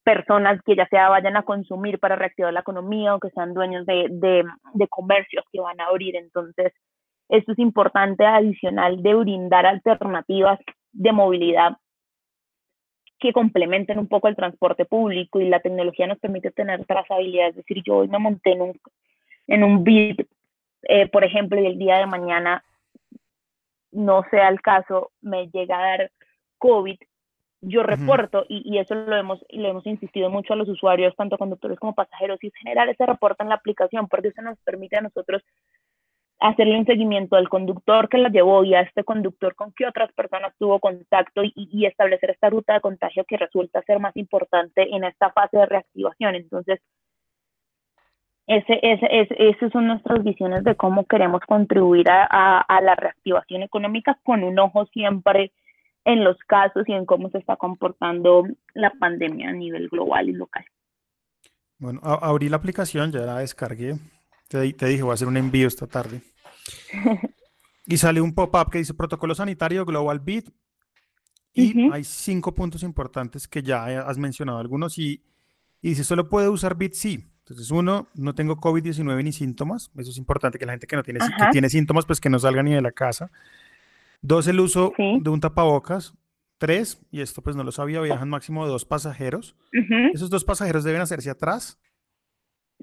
personas 0.06 0.62
que 0.66 0.78
ya 0.78 0.88
sea 0.88 1.10
vayan 1.10 1.36
a 1.36 1.44
consumir 1.44 2.00
para 2.00 2.16
reactivar 2.16 2.54
la 2.54 2.62
economía 2.62 3.14
o 3.14 3.20
que 3.20 3.30
sean 3.32 3.54
dueños 3.54 3.86
de, 3.86 4.08
de, 4.10 4.46
de 4.74 4.88
comercios 4.88 5.44
que 5.52 5.60
van 5.60 5.82
a 5.82 5.88
abrir. 5.88 6.16
Entonces, 6.16 6.72
esto 7.28 7.52
es 7.52 7.60
importante 7.60 8.26
adicional 8.26 9.04
de 9.04 9.16
brindar 9.16 9.66
alternativas 9.66 10.60
de 10.94 11.12
movilidad 11.12 11.78
que 13.24 13.32
complementen 13.32 14.00
un 14.00 14.08
poco 14.10 14.28
el 14.28 14.36
transporte 14.36 14.84
público 14.84 15.40
y 15.40 15.48
la 15.48 15.62
tecnología 15.62 16.08
nos 16.08 16.20
permite 16.20 16.52
tener 16.52 16.86
trazabilidad. 16.86 17.48
Es 17.48 17.56
decir, 17.56 17.82
yo 17.82 18.00
hoy 18.00 18.10
me 18.10 18.20
monté 18.20 18.52
en 18.52 18.62
un, 18.64 18.82
en 19.48 19.64
un 19.64 19.82
bit, 19.86 20.28
eh, 20.82 21.08
por 21.08 21.24
ejemplo, 21.24 21.58
y 21.62 21.66
el 21.66 21.78
día 21.78 22.00
de 22.00 22.06
mañana 22.06 22.66
no 23.94 24.26
sea 24.30 24.50
el 24.50 24.60
caso, 24.60 25.12
me 25.22 25.48
llega 25.52 25.78
a 25.78 25.88
dar 25.88 26.12
COVID, 26.58 26.98
yo 27.62 27.84
reporto, 27.84 28.46
y, 28.50 28.62
y, 28.66 28.80
eso 28.80 28.94
lo 28.94 29.16
hemos, 29.16 29.40
lo 29.52 29.70
hemos 29.70 29.88
insistido 29.88 30.30
mucho 30.30 30.52
a 30.52 30.58
los 30.58 30.68
usuarios, 30.68 31.16
tanto 31.16 31.38
conductores 31.38 31.80
como 31.80 31.96
pasajeros, 31.96 32.44
y 32.44 32.52
generar 32.52 32.90
ese 32.90 33.06
reporte 33.06 33.42
en 33.42 33.48
la 33.48 33.56
aplicación, 33.56 34.10
porque 34.10 34.28
eso 34.28 34.42
nos 34.42 34.60
permite 34.66 34.98
a 34.98 35.02
nosotros 35.02 35.42
hacerle 36.44 36.78
un 36.78 36.86
seguimiento 36.86 37.38
al 37.38 37.48
conductor 37.48 38.10
que 38.10 38.18
la 38.18 38.28
llevó 38.28 38.66
y 38.66 38.76
a 38.76 38.82
este 38.82 39.06
conductor 39.06 39.56
con 39.56 39.72
qué 39.72 39.88
otras 39.88 40.12
personas 40.12 40.54
tuvo 40.60 40.80
contacto 40.82 41.42
y, 41.44 41.86
establecer 41.86 42.32
esta 42.32 42.50
ruta 42.50 42.74
de 42.74 42.82
contagio 42.82 43.24
que 43.26 43.38
resulta 43.38 43.82
ser 43.84 44.00
más 44.00 44.16
importante 44.18 44.94
en 44.94 45.06
esta 45.06 45.32
fase 45.32 45.58
de 45.58 45.66
reactivación. 45.66 46.36
Entonces, 46.36 46.82
ese, 48.46 48.78
ese, 48.82 49.08
ese, 49.10 49.36
esas 49.38 49.72
son 49.72 49.88
nuestras 49.88 50.22
visiones 50.22 50.66
de 50.66 50.76
cómo 50.76 51.06
queremos 51.06 51.40
contribuir 51.48 52.08
a, 52.10 52.66
la 52.82 52.96
reactivación 52.96 53.64
económica 53.64 54.20
con 54.24 54.44
un 54.44 54.60
ojo 54.60 54.86
siempre 54.88 55.54
en 56.04 56.26
los 56.26 56.38
casos 56.40 56.84
y 56.90 56.92
en 56.92 57.06
cómo 57.06 57.30
se 57.30 57.38
está 57.38 57.56
comportando 57.56 58.46
la 58.74 58.90
pandemia 59.00 59.48
a 59.48 59.54
nivel 59.54 59.88
global 59.88 60.28
y 60.28 60.34
local. 60.34 60.66
Bueno, 61.80 62.02
abrí 62.04 62.50
la 62.50 62.58
aplicación, 62.58 63.14
ya 63.14 63.22
la 63.22 63.40
descargué. 63.40 63.94
Te, 64.50 64.74
te 64.74 64.86
dije, 64.88 65.04
voy 65.04 65.12
a 65.12 65.14
hacer 65.14 65.30
un 65.30 65.38
envío 65.38 65.70
esta 65.70 65.88
tarde. 65.88 66.33
Y 67.86 67.98
sale 67.98 68.22
un 68.22 68.34
pop-up 68.34 68.70
que 68.72 68.78
dice 68.80 68.94
protocolo 68.94 69.36
sanitario 69.36 69.86
Global 69.86 70.20
Bit. 70.20 70.50
Y 71.56 71.92
hay 71.92 72.04
cinco 72.04 72.56
puntos 72.56 72.82
importantes 72.82 73.48
que 73.48 73.62
ya 73.62 73.86
has 73.86 74.18
mencionado 74.18 74.58
algunos. 74.58 74.98
Y, 74.98 75.24
y 75.82 75.90
dice, 75.90 76.04
solo 76.04 76.28
puede 76.28 76.50
usar 76.50 76.76
Bit 76.76 76.94
sí. 76.94 77.30
Entonces, 77.40 77.72
uno, 77.72 78.08
no 78.16 78.34
tengo 78.34 78.58
COVID-19 78.58 79.24
ni 79.24 79.34
síntomas. 79.34 79.92
Eso 79.98 80.12
es 80.12 80.18
importante 80.18 80.58
que 80.58 80.66
la 80.66 80.74
gente 80.74 80.88
que 80.88 80.96
no 80.96 81.04
tiene, 81.04 81.20
que 81.20 81.48
tiene 81.52 81.70
síntomas, 81.70 82.06
pues 82.06 82.22
que 82.22 82.30
no 82.30 82.40
salga 82.40 82.64
ni 82.64 82.74
de 82.74 82.82
la 82.82 82.92
casa. 82.92 83.30
Dos, 84.22 84.48
el 84.48 84.60
uso 84.62 84.94
sí. 84.96 85.20
de 85.22 85.30
un 85.30 85.42
tapabocas. 85.42 86.14
Tres, 86.58 87.02
y 87.12 87.20
esto 87.20 87.42
pues 87.42 87.58
no 87.58 87.64
lo 87.66 87.74
sabía, 87.74 88.00
viajan 88.00 88.30
máximo 88.30 88.66
dos 88.66 88.86
pasajeros. 88.86 89.56
Uh 89.74 89.80
-huh. 89.80 90.12
Esos 90.14 90.30
dos 90.30 90.46
pasajeros 90.46 90.86
deben 90.86 91.02
hacerse 91.02 91.30
atrás. 91.30 91.78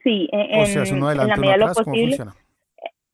Sí, 0.04 0.28
en, 0.32 0.60
o 0.60 0.66
sea, 0.66 0.94
uno 0.94 1.06
adelante, 1.06 1.34
en 1.34 1.40
la 1.40 1.54
uno 1.56 1.64
atrás, 1.64 1.84
¿cómo 1.84 1.96
funciona? 1.96 2.34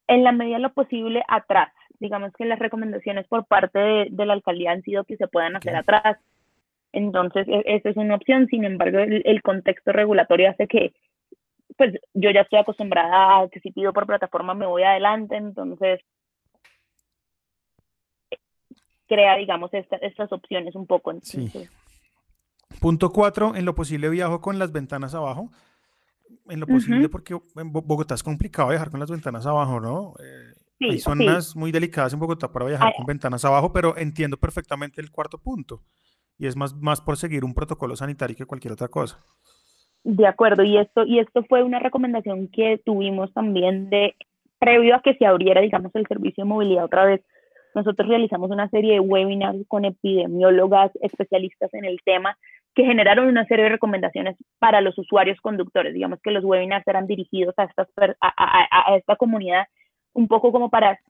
En 0.08 0.24
la 0.24 0.32
medida 0.32 0.56
de 0.56 0.62
lo 0.62 0.72
posible 0.72 1.22
atrás. 1.28 1.72
Digamos 1.98 2.32
que 2.34 2.44
las 2.44 2.58
recomendaciones 2.58 3.26
por 3.26 3.46
parte 3.46 3.78
de, 3.78 4.06
de 4.10 4.26
la 4.26 4.34
alcaldía 4.34 4.72
han 4.72 4.82
sido 4.82 5.04
que 5.04 5.16
se 5.16 5.28
puedan 5.28 5.56
hacer 5.56 5.72
okay. 5.72 5.80
atrás. 5.80 6.18
Entonces, 6.92 7.46
e, 7.48 7.62
esa 7.66 7.90
es 7.90 7.96
una 7.96 8.14
opción. 8.14 8.46
Sin 8.48 8.64
embargo, 8.64 8.98
el, 8.98 9.22
el, 9.24 9.42
contexto 9.42 9.92
regulatorio 9.92 10.50
hace 10.50 10.66
que, 10.66 10.92
pues, 11.76 11.94
yo 12.14 12.30
ya 12.30 12.42
estoy 12.42 12.58
acostumbrada 12.58 13.40
a 13.40 13.48
que 13.48 13.60
si 13.60 13.70
pido 13.70 13.92
por 13.92 14.06
plataforma 14.06 14.54
me 14.54 14.66
voy 14.66 14.82
adelante. 14.82 15.36
Entonces, 15.36 16.00
crea, 19.08 19.36
digamos, 19.36 19.72
esta, 19.72 19.96
estas 19.96 20.32
opciones 20.32 20.74
un 20.74 20.86
poco. 20.86 21.10
Entonces, 21.10 21.52
sí. 21.52 21.68
Punto 22.80 23.10
cuatro, 23.10 23.54
en 23.54 23.64
lo 23.64 23.74
posible 23.74 24.10
viajo 24.10 24.40
con 24.40 24.58
las 24.58 24.72
ventanas 24.72 25.14
abajo 25.14 25.50
en 26.48 26.60
lo 26.60 26.66
posible, 26.66 27.00
uh 27.00 27.08
-huh. 27.08 27.10
porque 27.10 27.34
en 27.56 27.72
Bogotá 27.72 28.14
es 28.14 28.22
complicado 28.22 28.70
viajar 28.70 28.90
con 28.90 29.00
las 29.00 29.10
ventanas 29.10 29.46
abajo, 29.46 29.80
¿no? 29.80 30.14
Eh, 30.20 30.54
sí, 30.78 30.84
hay 30.86 30.98
zonas 30.98 31.52
sí. 31.52 31.58
muy 31.58 31.72
delicadas 31.72 32.12
en 32.12 32.20
Bogotá 32.20 32.52
para 32.52 32.66
viajar 32.66 32.88
Ay. 32.88 32.94
con 32.96 33.06
ventanas 33.06 33.44
abajo, 33.44 33.72
pero 33.72 33.96
entiendo 33.96 34.36
perfectamente 34.36 35.00
el 35.00 35.10
cuarto 35.10 35.38
punto. 35.38 35.82
Y 36.38 36.46
es 36.46 36.56
más, 36.56 36.74
más 36.74 37.00
por 37.00 37.16
seguir 37.16 37.44
un 37.44 37.54
protocolo 37.54 37.96
sanitario 37.96 38.36
que 38.36 38.44
cualquier 38.46 38.72
otra 38.72 38.88
cosa. 38.88 39.18
De 40.04 40.26
acuerdo, 40.26 40.62
y 40.62 40.76
esto, 40.76 41.04
y 41.04 41.18
esto 41.18 41.44
fue 41.48 41.62
una 41.62 41.80
recomendación 41.80 42.48
que 42.48 42.80
tuvimos 42.84 43.32
también 43.32 43.90
de, 43.90 44.14
previo 44.58 44.96
a 44.96 45.02
que 45.02 45.14
se 45.14 45.26
abriera, 45.26 45.60
digamos, 45.60 45.94
el 45.94 46.06
servicio 46.06 46.44
de 46.44 46.48
movilidad 46.48 46.84
otra 46.84 47.04
vez, 47.04 47.22
nosotros 47.74 48.08
realizamos 48.08 48.50
una 48.50 48.68
serie 48.70 48.94
de 48.94 49.00
webinars 49.00 49.58
con 49.68 49.84
epidemiólogas, 49.84 50.90
especialistas 51.02 51.72
en 51.74 51.84
el 51.84 51.98
tema, 52.04 52.38
que 52.76 52.84
generaron 52.84 53.26
una 53.26 53.46
serie 53.46 53.64
de 53.64 53.70
recomendaciones 53.70 54.36
para 54.58 54.82
los 54.82 54.96
usuarios 54.98 55.40
conductores. 55.40 55.94
Digamos 55.94 56.20
que 56.22 56.30
los 56.30 56.44
webinars 56.44 56.86
eran 56.86 57.06
dirigidos 57.06 57.54
a, 57.56 57.64
estas, 57.64 57.88
a, 58.20 58.28
a, 58.36 58.92
a, 58.92 58.96
esta 58.96 59.16
comunidad 59.16 59.64
un 60.12 60.28
poco 60.28 60.52
como 60.52 60.68
para 60.68 61.00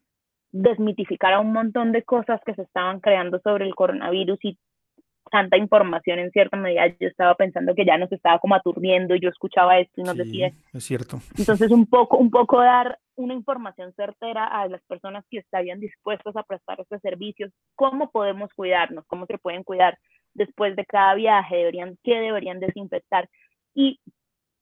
desmitificar 0.52 1.32
a 1.32 1.40
un 1.40 1.52
montón 1.52 1.90
de 1.90 2.04
cosas 2.04 2.40
que 2.46 2.54
se 2.54 2.62
estaban 2.62 3.00
creando 3.00 3.40
sobre 3.40 3.66
el 3.66 3.74
coronavirus 3.74 4.38
y 4.44 4.56
tanta 5.28 5.56
información 5.56 6.20
en 6.20 6.30
cierta 6.30 6.56
medida. 6.56 6.86
Yo 7.00 7.08
estaba 7.08 7.34
pensando 7.34 7.74
que 7.74 7.84
ya 7.84 7.98
nos 7.98 8.12
estaba 8.12 8.38
como 8.38 8.54
aturdiendo 8.54 9.16
y 9.16 9.20
yo 9.20 9.28
escuchaba 9.28 9.80
esto 9.80 10.00
y 10.00 10.04
nos 10.04 10.14
sí, 10.14 10.18
decía. 10.18 10.52
Es 10.72 10.84
cierto. 10.84 11.18
Entonces, 11.36 11.72
un 11.72 11.86
poco, 11.86 12.16
un 12.16 12.30
poco 12.30 12.60
dar 12.60 12.96
una 13.16 13.34
información 13.34 13.92
certera 13.94 14.44
a 14.44 14.68
las 14.68 14.82
personas 14.82 15.24
que 15.28 15.38
estarían 15.38 15.80
dispuestas 15.80 16.36
a 16.36 16.44
prestar 16.44 16.80
estos 16.80 17.00
servicios, 17.00 17.50
cómo 17.74 18.10
podemos 18.12 18.54
cuidarnos, 18.54 19.04
cómo 19.08 19.26
se 19.26 19.36
pueden 19.38 19.64
cuidar 19.64 19.98
después 20.36 20.76
de 20.76 20.84
cada 20.84 21.14
viaje, 21.14 21.56
deberían, 21.56 21.98
qué 22.02 22.20
deberían 22.20 22.60
desinfectar. 22.60 23.28
Y 23.74 24.00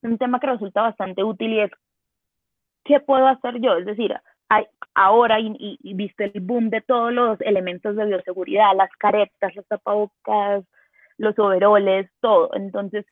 un 0.02 0.18
tema 0.18 0.40
que 0.40 0.46
resulta 0.46 0.82
bastante 0.82 1.22
útil 1.22 1.52
y 1.52 1.60
es, 1.60 1.70
¿qué 2.84 3.00
puedo 3.00 3.26
hacer 3.26 3.60
yo? 3.60 3.76
Es 3.76 3.86
decir, 3.86 4.14
hay, 4.48 4.66
ahora, 4.94 5.40
y, 5.40 5.48
y, 5.58 5.78
y 5.82 5.94
viste 5.94 6.30
el 6.32 6.40
boom 6.40 6.70
de 6.70 6.80
todos 6.80 7.12
los 7.12 7.40
elementos 7.40 7.96
de 7.96 8.06
bioseguridad, 8.06 8.76
las 8.76 8.90
caretas, 8.98 9.54
los 9.54 9.66
tapabocas, 9.66 10.64
los 11.18 11.38
overoles, 11.38 12.10
todo. 12.20 12.50
Entonces, 12.54 13.06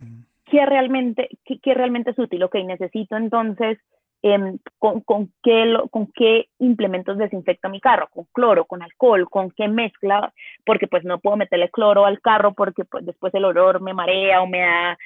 ¿qué 0.45 0.67
realmente, 0.67 1.29
qué, 1.45 1.59
qué 1.61 1.75
realmente 1.75 2.11
es 2.11 2.19
útil? 2.19 2.43
Ok, 2.43 2.57
necesito 2.65 3.17
entonces 3.17 3.79
eh, 4.23 4.57
con, 4.79 5.01
con, 5.01 5.33
qué, 5.43 5.75
con 5.91 6.07
qué 6.13 6.49
implementos 6.59 7.19
desinfecto 7.19 7.69
mi 7.69 7.81
carro, 7.81 8.09
con 8.13 8.27
cloro, 8.33 8.65
con 8.67 8.83
alcohol, 8.83 9.29
con 9.29 9.51
qué 9.51 9.67
mezcla, 9.67 10.33
porque 10.65 10.87
pues 10.87 11.05
no 11.05 11.19
puedo 11.19 11.37
meterle 11.37 11.71
cloro 11.71 12.07
al 12.07 12.21
carro 12.21 12.55
porque 12.55 12.85
pues 12.85 13.05
después 13.05 13.35
el 13.35 13.45
olor 13.45 13.81
me 13.81 13.95
marea 13.95 14.41
o 14.43 14.47
me 14.47 14.61
da 14.61 14.99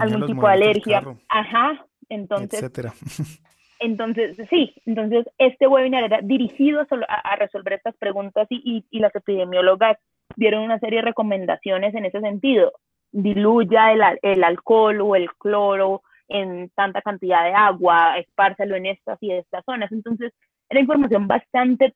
algún 0.00 0.26
tipo 0.26 0.46
de 0.46 0.52
alergia. 0.52 1.02
Ajá, 1.28 1.84
entonces... 2.08 2.62
Etcétera. 2.62 2.92
Entonces, 3.80 4.36
sí, 4.50 4.74
entonces 4.86 5.24
este 5.38 5.68
webinar 5.68 6.02
era 6.02 6.20
dirigido 6.20 6.80
a, 6.80 7.14
a 7.14 7.36
resolver 7.36 7.74
estas 7.74 7.94
preguntas 7.94 8.48
y, 8.50 8.56
y, 8.64 8.84
y, 8.90 8.98
las 8.98 9.14
epidemiólogas 9.14 9.98
dieron 10.34 10.64
una 10.64 10.80
serie 10.80 10.98
de 10.98 11.04
recomendaciones 11.04 11.94
en 11.94 12.04
ese 12.04 12.20
sentido. 12.20 12.72
diluya 13.12 13.92
el, 13.92 14.02
el 14.22 14.42
alcohol 14.42 15.00
o 15.00 15.14
el 15.14 15.30
cloro 15.34 16.02
en 16.28 16.70
tanta 16.70 17.02
cantidad 17.02 17.44
de 17.44 17.52
agua, 17.52 18.18
espárselo 18.18 18.76
en 18.76 18.86
estas 18.86 19.18
y 19.20 19.32
estas 19.32 19.64
zonas. 19.64 19.90
Entonces, 19.92 20.32
era 20.68 20.80
información 20.80 21.26
bastante 21.26 21.94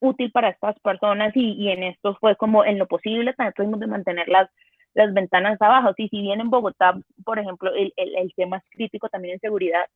útil 0.00 0.30
para 0.32 0.48
estas 0.50 0.78
personas 0.80 1.32
y, 1.36 1.52
y 1.52 1.70
en 1.70 1.84
esto 1.84 2.16
fue 2.20 2.36
como 2.36 2.64
en 2.64 2.78
lo 2.78 2.86
posible 2.86 3.34
también 3.34 3.54
tuvimos 3.54 3.80
de 3.80 3.86
mantener 3.86 4.28
las, 4.28 4.50
las 4.94 5.12
ventanas 5.12 5.60
abajo. 5.60 5.92
Y 5.96 6.08
si 6.08 6.20
bien 6.20 6.40
en 6.40 6.50
Bogotá, 6.50 6.98
por 7.24 7.38
ejemplo, 7.38 7.72
el, 7.74 7.92
el, 7.96 8.16
el 8.16 8.34
tema 8.34 8.58
es 8.58 8.64
crítico 8.70 9.08
también 9.08 9.34
en 9.34 9.40
seguridad, 9.40 9.86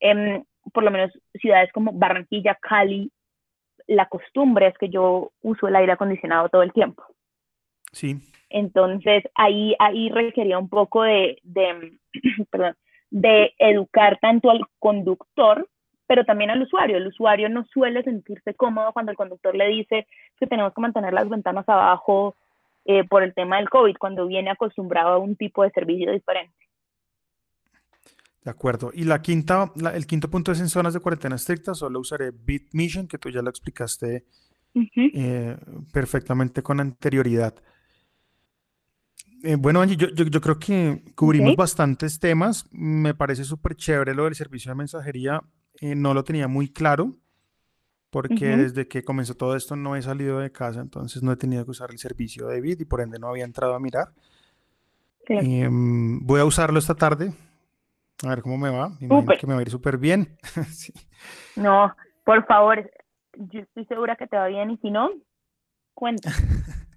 eh, 0.00 0.42
por 0.72 0.84
lo 0.84 0.90
menos 0.90 1.10
ciudades 1.40 1.72
como 1.72 1.92
Barranquilla, 1.92 2.56
Cali, 2.60 3.10
la 3.86 4.06
costumbre 4.06 4.68
es 4.68 4.78
que 4.78 4.90
yo 4.90 5.32
uso 5.42 5.66
el 5.66 5.76
aire 5.76 5.92
acondicionado 5.92 6.48
todo 6.48 6.62
el 6.62 6.72
tiempo. 6.72 7.02
Sí. 7.92 8.20
Entonces 8.50 9.24
ahí, 9.34 9.74
ahí 9.78 10.10
requería 10.10 10.58
un 10.58 10.68
poco 10.68 11.02
de, 11.02 11.38
de, 11.42 11.98
perdón, 12.50 12.76
de 13.10 13.54
educar 13.58 14.18
tanto 14.20 14.50
al 14.50 14.60
conductor, 14.78 15.68
pero 16.06 16.24
también 16.24 16.50
al 16.50 16.62
usuario. 16.62 16.96
El 16.96 17.06
usuario 17.06 17.48
no 17.48 17.64
suele 17.66 18.02
sentirse 18.02 18.54
cómodo 18.54 18.92
cuando 18.92 19.12
el 19.12 19.16
conductor 19.16 19.54
le 19.54 19.68
dice 19.68 20.06
que 20.38 20.46
tenemos 20.46 20.72
que 20.74 20.80
mantener 20.80 21.12
las 21.12 21.28
ventanas 21.28 21.68
abajo 21.68 22.36
eh, 22.84 23.04
por 23.04 23.22
el 23.22 23.34
tema 23.34 23.56
del 23.56 23.68
COVID, 23.68 23.96
cuando 23.98 24.26
viene 24.26 24.50
acostumbrado 24.50 25.10
a 25.10 25.18
un 25.18 25.36
tipo 25.36 25.62
de 25.62 25.70
servicio 25.70 26.10
diferente. 26.10 26.54
De 28.42 28.50
acuerdo. 28.50 28.90
Y 28.94 29.04
la 29.04 29.20
quinta, 29.20 29.72
la, 29.76 29.90
el 29.90 30.06
quinto 30.06 30.30
punto 30.30 30.52
es 30.52 30.60
en 30.60 30.70
zonas 30.70 30.94
de 30.94 31.00
cuarentena 31.00 31.36
estricta, 31.36 31.74
solo 31.74 32.00
usaré 32.00 32.30
BitMission, 32.30 33.06
que 33.06 33.18
tú 33.18 33.28
ya 33.28 33.42
lo 33.42 33.50
explicaste 33.50 34.24
uh 34.74 34.80
-huh. 34.80 35.10
eh, 35.14 35.56
perfectamente 35.92 36.62
con 36.62 36.80
anterioridad. 36.80 37.54
Eh, 39.42 39.56
bueno, 39.56 39.80
Angie, 39.80 39.96
yo, 39.96 40.08
yo, 40.08 40.24
yo, 40.24 40.40
creo 40.40 40.58
que 40.58 41.02
cubrimos 41.14 41.48
okay. 41.48 41.56
bastantes 41.56 42.18
temas. 42.18 42.66
Me 42.70 43.14
parece 43.14 43.44
súper 43.44 43.76
chévere 43.76 44.14
lo 44.14 44.24
del 44.24 44.34
servicio 44.34 44.70
de 44.70 44.76
mensajería. 44.76 45.42
Eh, 45.80 45.94
no 45.94 46.14
lo 46.14 46.24
tenía 46.24 46.48
muy 46.48 46.72
claro 46.72 47.14
porque 48.10 48.34
uh 48.34 48.38
-huh. 48.38 48.56
desde 48.56 48.88
que 48.88 49.04
comenzó 49.04 49.34
todo 49.34 49.54
esto 49.54 49.76
no 49.76 49.96
he 49.96 50.02
salido 50.02 50.38
de 50.38 50.50
casa, 50.50 50.80
entonces 50.80 51.22
no 51.22 51.32
he 51.32 51.36
tenido 51.36 51.64
que 51.64 51.72
usar 51.72 51.90
el 51.90 51.98
servicio 51.98 52.46
de 52.48 52.60
Bit 52.60 52.80
y 52.80 52.84
por 52.84 53.00
ende 53.00 53.18
no 53.18 53.28
había 53.28 53.44
entrado 53.44 53.74
a 53.74 53.80
mirar. 53.80 54.12
Sí. 55.26 55.34
Eh, 55.34 55.68
voy 55.70 56.40
a 56.40 56.44
usarlo 56.44 56.78
esta 56.78 56.94
tarde, 56.94 57.32
a 58.24 58.28
ver 58.30 58.42
cómo 58.42 58.56
me 58.56 58.70
va. 58.70 58.90
Me 59.00 59.06
imagino 59.06 59.36
que 59.38 59.46
me 59.46 59.52
va 59.54 59.58
a 59.60 59.62
ir 59.62 59.70
súper 59.70 59.98
bien. 59.98 60.38
sí. 60.72 60.92
No, 61.56 61.94
por 62.24 62.46
favor, 62.46 62.90
yo 63.36 63.60
estoy 63.60 63.84
segura 63.86 64.16
que 64.16 64.26
te 64.26 64.36
va 64.36 64.46
bien 64.46 64.70
y 64.70 64.78
si 64.78 64.90
no, 64.90 65.10
cuenta. 65.94 66.32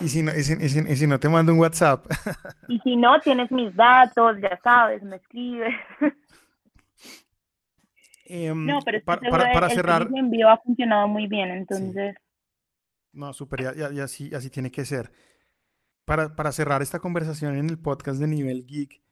y, 0.00 0.08
si 0.08 0.22
no, 0.22 0.32
y, 0.36 0.42
si, 0.42 0.52
y, 0.54 0.68
si, 0.68 0.80
y 0.80 0.96
si 0.96 1.06
no 1.06 1.18
te 1.20 1.28
mando 1.28 1.52
un 1.52 1.58
WhatsApp. 1.58 2.06
y 2.68 2.78
si 2.80 2.96
no, 2.96 3.20
tienes 3.20 3.50
mis 3.50 3.74
datos, 3.74 4.36
ya 4.40 4.58
sabes, 4.62 5.02
me 5.02 5.16
escribes. 5.16 5.74
Eh, 8.26 8.52
no, 8.54 8.78
pero 8.84 8.98
es 8.98 9.04
para, 9.04 9.20
para, 9.30 9.52
para 9.52 9.66
el 9.66 9.72
cerrar. 9.72 10.08
El 10.10 10.16
envío 10.16 10.48
ha 10.48 10.56
funcionado 10.56 11.06
muy 11.06 11.26
bien, 11.26 11.50
entonces. 11.50 12.14
Sí. 12.16 12.22
No, 13.12 13.32
súper, 13.34 13.74
y, 13.76 14.00
así, 14.00 14.34
así 14.34 14.48
tiene 14.48 14.70
que 14.70 14.84
ser. 14.84 15.12
Para, 16.06 16.34
para 16.34 16.50
cerrar 16.50 16.80
esta 16.82 16.98
conversación 16.98 17.56
en 17.56 17.68
el 17.68 17.78
podcast 17.78 18.18
de 18.18 18.26
Nivel 18.26 18.66
Geek, 18.66 19.02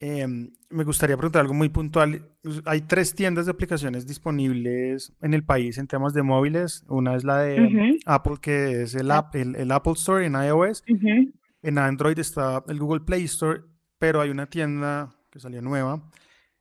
eh, 0.00 0.26
me 0.26 0.84
gustaría 0.84 1.16
preguntar 1.16 1.42
algo 1.42 1.54
muy 1.54 1.68
puntual. 1.68 2.28
Hay 2.64 2.82
tres 2.82 3.14
tiendas 3.14 3.46
de 3.46 3.52
aplicaciones 3.52 4.06
disponibles 4.06 5.12
en 5.22 5.34
el 5.34 5.44
país 5.44 5.78
en 5.78 5.86
temas 5.86 6.12
de 6.14 6.22
móviles. 6.22 6.84
Una 6.88 7.14
es 7.14 7.24
la 7.24 7.38
de 7.38 7.60
uh 7.60 7.64
-huh. 7.64 7.98
Apple, 8.04 8.36
que 8.40 8.82
es 8.82 8.94
el, 8.94 9.10
app, 9.10 9.34
el, 9.36 9.56
el, 9.56 9.70
Apple 9.70 9.92
Store 9.92 10.26
en 10.26 10.34
iOS. 10.34 10.82
Uh 10.88 10.94
-huh. 10.94 11.32
En 11.62 11.78
Android 11.78 12.18
está 12.18 12.62
el 12.68 12.78
Google 12.78 13.00
Play 13.00 13.24
Store, 13.24 13.62
pero 13.98 14.20
hay 14.20 14.30
una 14.30 14.46
tienda 14.46 15.14
que 15.30 15.40
salió 15.40 15.62
nueva 15.62 16.02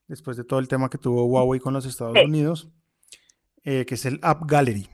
después 0.07 0.37
de 0.37 0.43
todo 0.43 0.59
el 0.59 0.67
tema 0.67 0.89
que 0.89 0.97
tuvo 0.97 1.25
Huawei 1.25 1.59
con 1.59 1.73
los 1.73 1.85
Estados 1.85 2.17
sí. 2.17 2.25
Unidos, 2.25 2.69
eh, 3.63 3.85
que 3.85 3.95
es 3.95 4.05
el 4.05 4.19
App 4.21 4.43
Gallery. 4.49 4.87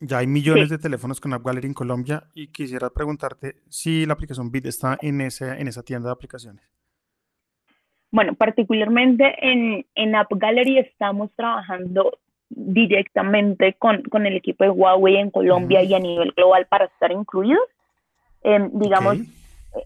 Ya 0.00 0.18
hay 0.18 0.26
millones 0.26 0.68
sí. 0.68 0.76
de 0.76 0.78
teléfonos 0.78 1.20
con 1.20 1.32
App 1.32 1.44
Gallery 1.44 1.66
en 1.66 1.74
Colombia 1.74 2.28
y 2.34 2.48
quisiera 2.48 2.90
preguntarte 2.90 3.62
si 3.68 4.06
la 4.06 4.14
aplicación 4.14 4.50
Bit 4.50 4.66
está 4.66 4.98
en, 5.00 5.20
ese, 5.20 5.48
en 5.60 5.68
esa 5.68 5.82
tienda 5.82 6.08
de 6.08 6.12
aplicaciones. 6.12 6.73
Bueno, 8.14 8.34
particularmente 8.34 9.34
en, 9.40 9.84
en 9.96 10.14
App 10.14 10.30
Gallery 10.30 10.78
estamos 10.78 11.30
trabajando 11.34 12.18
directamente 12.48 13.74
con, 13.74 14.02
con 14.04 14.24
el 14.26 14.36
equipo 14.36 14.62
de 14.62 14.70
Huawei 14.70 15.16
en 15.16 15.30
Colombia 15.30 15.80
uh 15.80 15.82
-huh. 15.82 15.88
y 15.88 15.94
a 15.94 15.98
nivel 15.98 16.32
global 16.32 16.66
para 16.66 16.84
estar 16.84 17.10
incluidos. 17.10 17.66
Eh, 18.44 18.68
digamos, 18.72 19.14
okay 19.14 19.26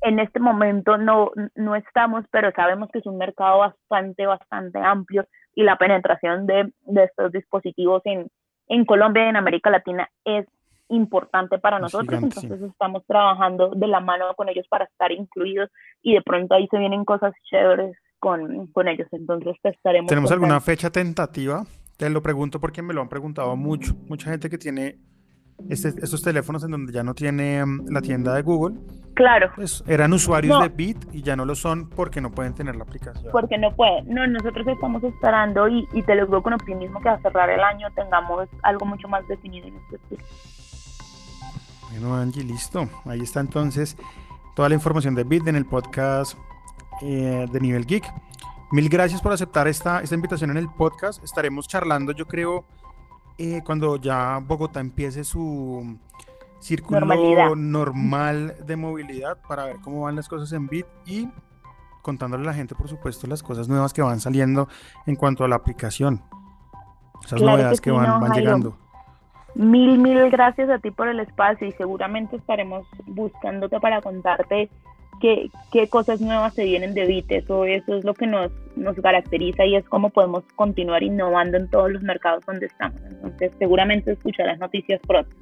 en 0.03 0.19
este 0.19 0.41
momento 0.41 0.97
no, 0.99 1.31
no 1.55 1.77
estamos, 1.77 2.25
pero 2.31 2.53
sabemos 2.53 2.91
que 2.91 2.99
es 2.99 3.07
un 3.07 3.19
mercado 3.19 3.59
bastante, 3.59 4.27
bastante 4.27 4.79
amplio 4.79 5.27
y 5.55 5.63
la 5.63 5.77
penetración 5.77 6.47
de, 6.47 6.73
de 6.87 7.05
estos 7.05 7.33
dispositivos 7.33 8.03
en, 8.05 8.29
en 8.69 8.85
Colombia 8.85 9.25
y 9.25 9.29
en 9.29 9.37
América 9.37 9.71
Latina 9.71 10.09
es 10.25 10.47
importante 10.91 11.59
para 11.59 11.79
nosotros, 11.79 12.09
gigante, 12.09 12.37
entonces 12.37 12.61
sí. 12.61 12.67
estamos 12.67 13.05
trabajando 13.07 13.71
de 13.71 13.87
la 13.87 14.01
mano 14.01 14.35
con 14.37 14.49
ellos 14.49 14.67
para 14.69 14.85
estar 14.85 15.13
incluidos 15.13 15.71
y 16.03 16.15
de 16.15 16.23
pronto 16.23 16.55
ahí 16.55 16.67
se 16.71 16.79
vienen 16.79 17.05
cosas 17.05 17.35
chéveres 17.51 17.97
con, 18.19 18.67
con 18.69 18.89
ellos, 18.89 19.09
entonces 19.13 19.57
estaremos. 19.63 20.09
¿Tenemos 20.09 20.31
alguna 20.31 20.61
fecha 20.61 20.91
tentativa? 20.91 21.65
Te 21.97 22.09
lo 22.11 22.23
pregunto 22.23 22.61
porque 22.61 22.83
me 22.83 22.95
lo 22.95 23.01
han 23.01 23.09
preguntado 23.09 23.57
mucho, 23.57 23.95
mucha 24.09 24.31
gente 24.31 24.49
que 24.49 24.59
tiene 24.59 24.99
este, 25.69 25.89
estos 25.89 26.23
teléfonos 26.23 26.63
en 26.63 26.71
donde 26.71 26.93
ya 26.93 27.03
no 27.03 27.15
tiene 27.15 27.63
um, 27.63 27.85
la 27.89 28.01
tienda 28.01 28.35
de 28.35 28.43
Google. 28.43 28.79
Claro. 29.15 29.51
Pues 29.57 29.83
eran 29.89 30.13
usuarios 30.13 30.57
no. 30.57 30.63
de 30.63 30.69
Bit 30.69 31.07
y 31.13 31.23
ya 31.23 31.35
no 31.35 31.45
lo 31.45 31.57
son 31.57 31.91
porque 31.91 32.21
no 32.21 32.31
pueden 32.31 32.55
tener 32.55 32.77
la 32.77 32.85
aplicación. 32.85 33.33
Porque 33.33 33.59
no 33.59 33.75
pueden. 33.75 34.09
No, 34.15 34.25
nosotros 34.29 34.65
estamos 34.69 35.03
esperando 35.03 35.69
y, 35.69 35.89
y 35.93 36.03
te 36.03 36.15
lo 36.15 36.27
digo 36.27 36.43
con 36.43 36.53
optimismo 36.53 37.01
que 37.01 37.09
a 37.09 37.19
cerrar 37.21 37.51
el 37.51 37.61
año 37.61 37.89
tengamos 37.97 38.49
algo 38.63 38.87
mucho 38.87 39.09
más 39.09 39.27
definido 39.27 39.67
en 39.67 39.77
este 39.77 39.97
estilo. 39.97 40.25
Bueno, 41.91 42.15
Angie, 42.15 42.45
listo. 42.45 42.89
Ahí 43.07 43.21
está 43.21 43.41
entonces 43.41 43.97
toda 44.55 44.69
la 44.69 44.77
información 44.77 45.17
de 45.17 45.25
Bit 45.25 45.49
en 45.49 45.57
el 45.57 45.67
podcast 45.67 46.39
eh, 47.03 47.47
de 47.51 47.61
Nivel 47.61 47.87
Geek. 47.87 48.13
Mil 48.71 48.89
gracias 48.89 49.23
por 49.23 49.33
aceptar 49.33 49.67
esta, 49.67 50.03
esta 50.03 50.15
invitación 50.15 50.51
en 50.51 50.59
el 50.59 50.69
podcast. 50.69 51.23
Estaremos 51.25 51.67
charlando, 51.67 52.13
yo 52.13 52.27
creo, 52.27 52.65
eh, 53.39 53.63
cuando 53.65 53.97
ya 53.97 54.39
Bogotá 54.39 54.81
empiece 54.81 55.25
su 55.25 55.99
círculo 56.61 57.01
Normalidad. 57.01 57.55
normal 57.55 58.57
de 58.67 58.77
movilidad 58.77 59.39
para 59.49 59.65
ver 59.65 59.77
cómo 59.81 60.03
van 60.03 60.17
las 60.17 60.29
cosas 60.29 60.53
en 60.53 60.67
Bit 60.67 60.87
y 61.07 61.29
contándole 62.03 62.45
a 62.45 62.47
la 62.47 62.55
gente, 62.55 62.75
por 62.75 62.89
supuesto, 62.89 63.27
las 63.27 63.43
cosas 63.43 63.69
nuevas 63.69 63.93
que 63.93 64.03
van 64.03 64.21
saliendo 64.21 64.69
en 65.07 65.17
cuanto 65.17 65.45
a 65.45 65.49
la 65.49 65.57
aplicación. 65.57 66.23
Esas 67.25 67.41
claro 67.41 67.57
novedades 67.57 67.81
que, 67.81 67.91
que, 67.91 67.97
van, 67.97 68.07
no, 68.07 68.21
van 68.21 68.33
llegando. 68.33 68.77
Mil, 69.55 69.99
mil 69.99 70.31
gracias 70.31 70.69
a 70.71 70.79
ti 70.79 70.91
por 70.91 71.09
el 71.09 71.21
espacio 71.21 71.67
y 71.67 71.73
seguramente 71.73 72.37
estaremos 72.37 72.87
buscándote 73.07 73.81
para 73.81 74.01
contarte 74.03 74.71
qué, 75.21 75.51
qué 75.73 75.89
cosas 75.89 76.21
nuevas 76.21 76.55
se 76.55 76.65
vienen 76.65 76.95
de 76.95 77.07
Bit. 77.07 77.33
Eso, 77.33 77.65
eso 77.65 77.97
es 77.97 78.05
lo 78.05 78.15
que 78.15 78.27
nos, 78.27 78.51
nos 78.77 78.97
caracteriza 78.97 79.65
y 79.65 79.77
es 79.77 79.85
cómo 79.89 80.11
podemos 80.11 80.45
continuar 80.57 81.03
innovando 81.03 81.57
en 81.57 81.69
todos 81.69 81.91
los 81.91 82.03
mercados 82.03 82.45
donde 82.47 82.67
estamos. 82.67 83.01
Entonces, 83.05 83.53
seguramente 83.59 84.13
escucharás 84.13 84.59
noticias 84.59 85.01
pronto. 85.07 85.35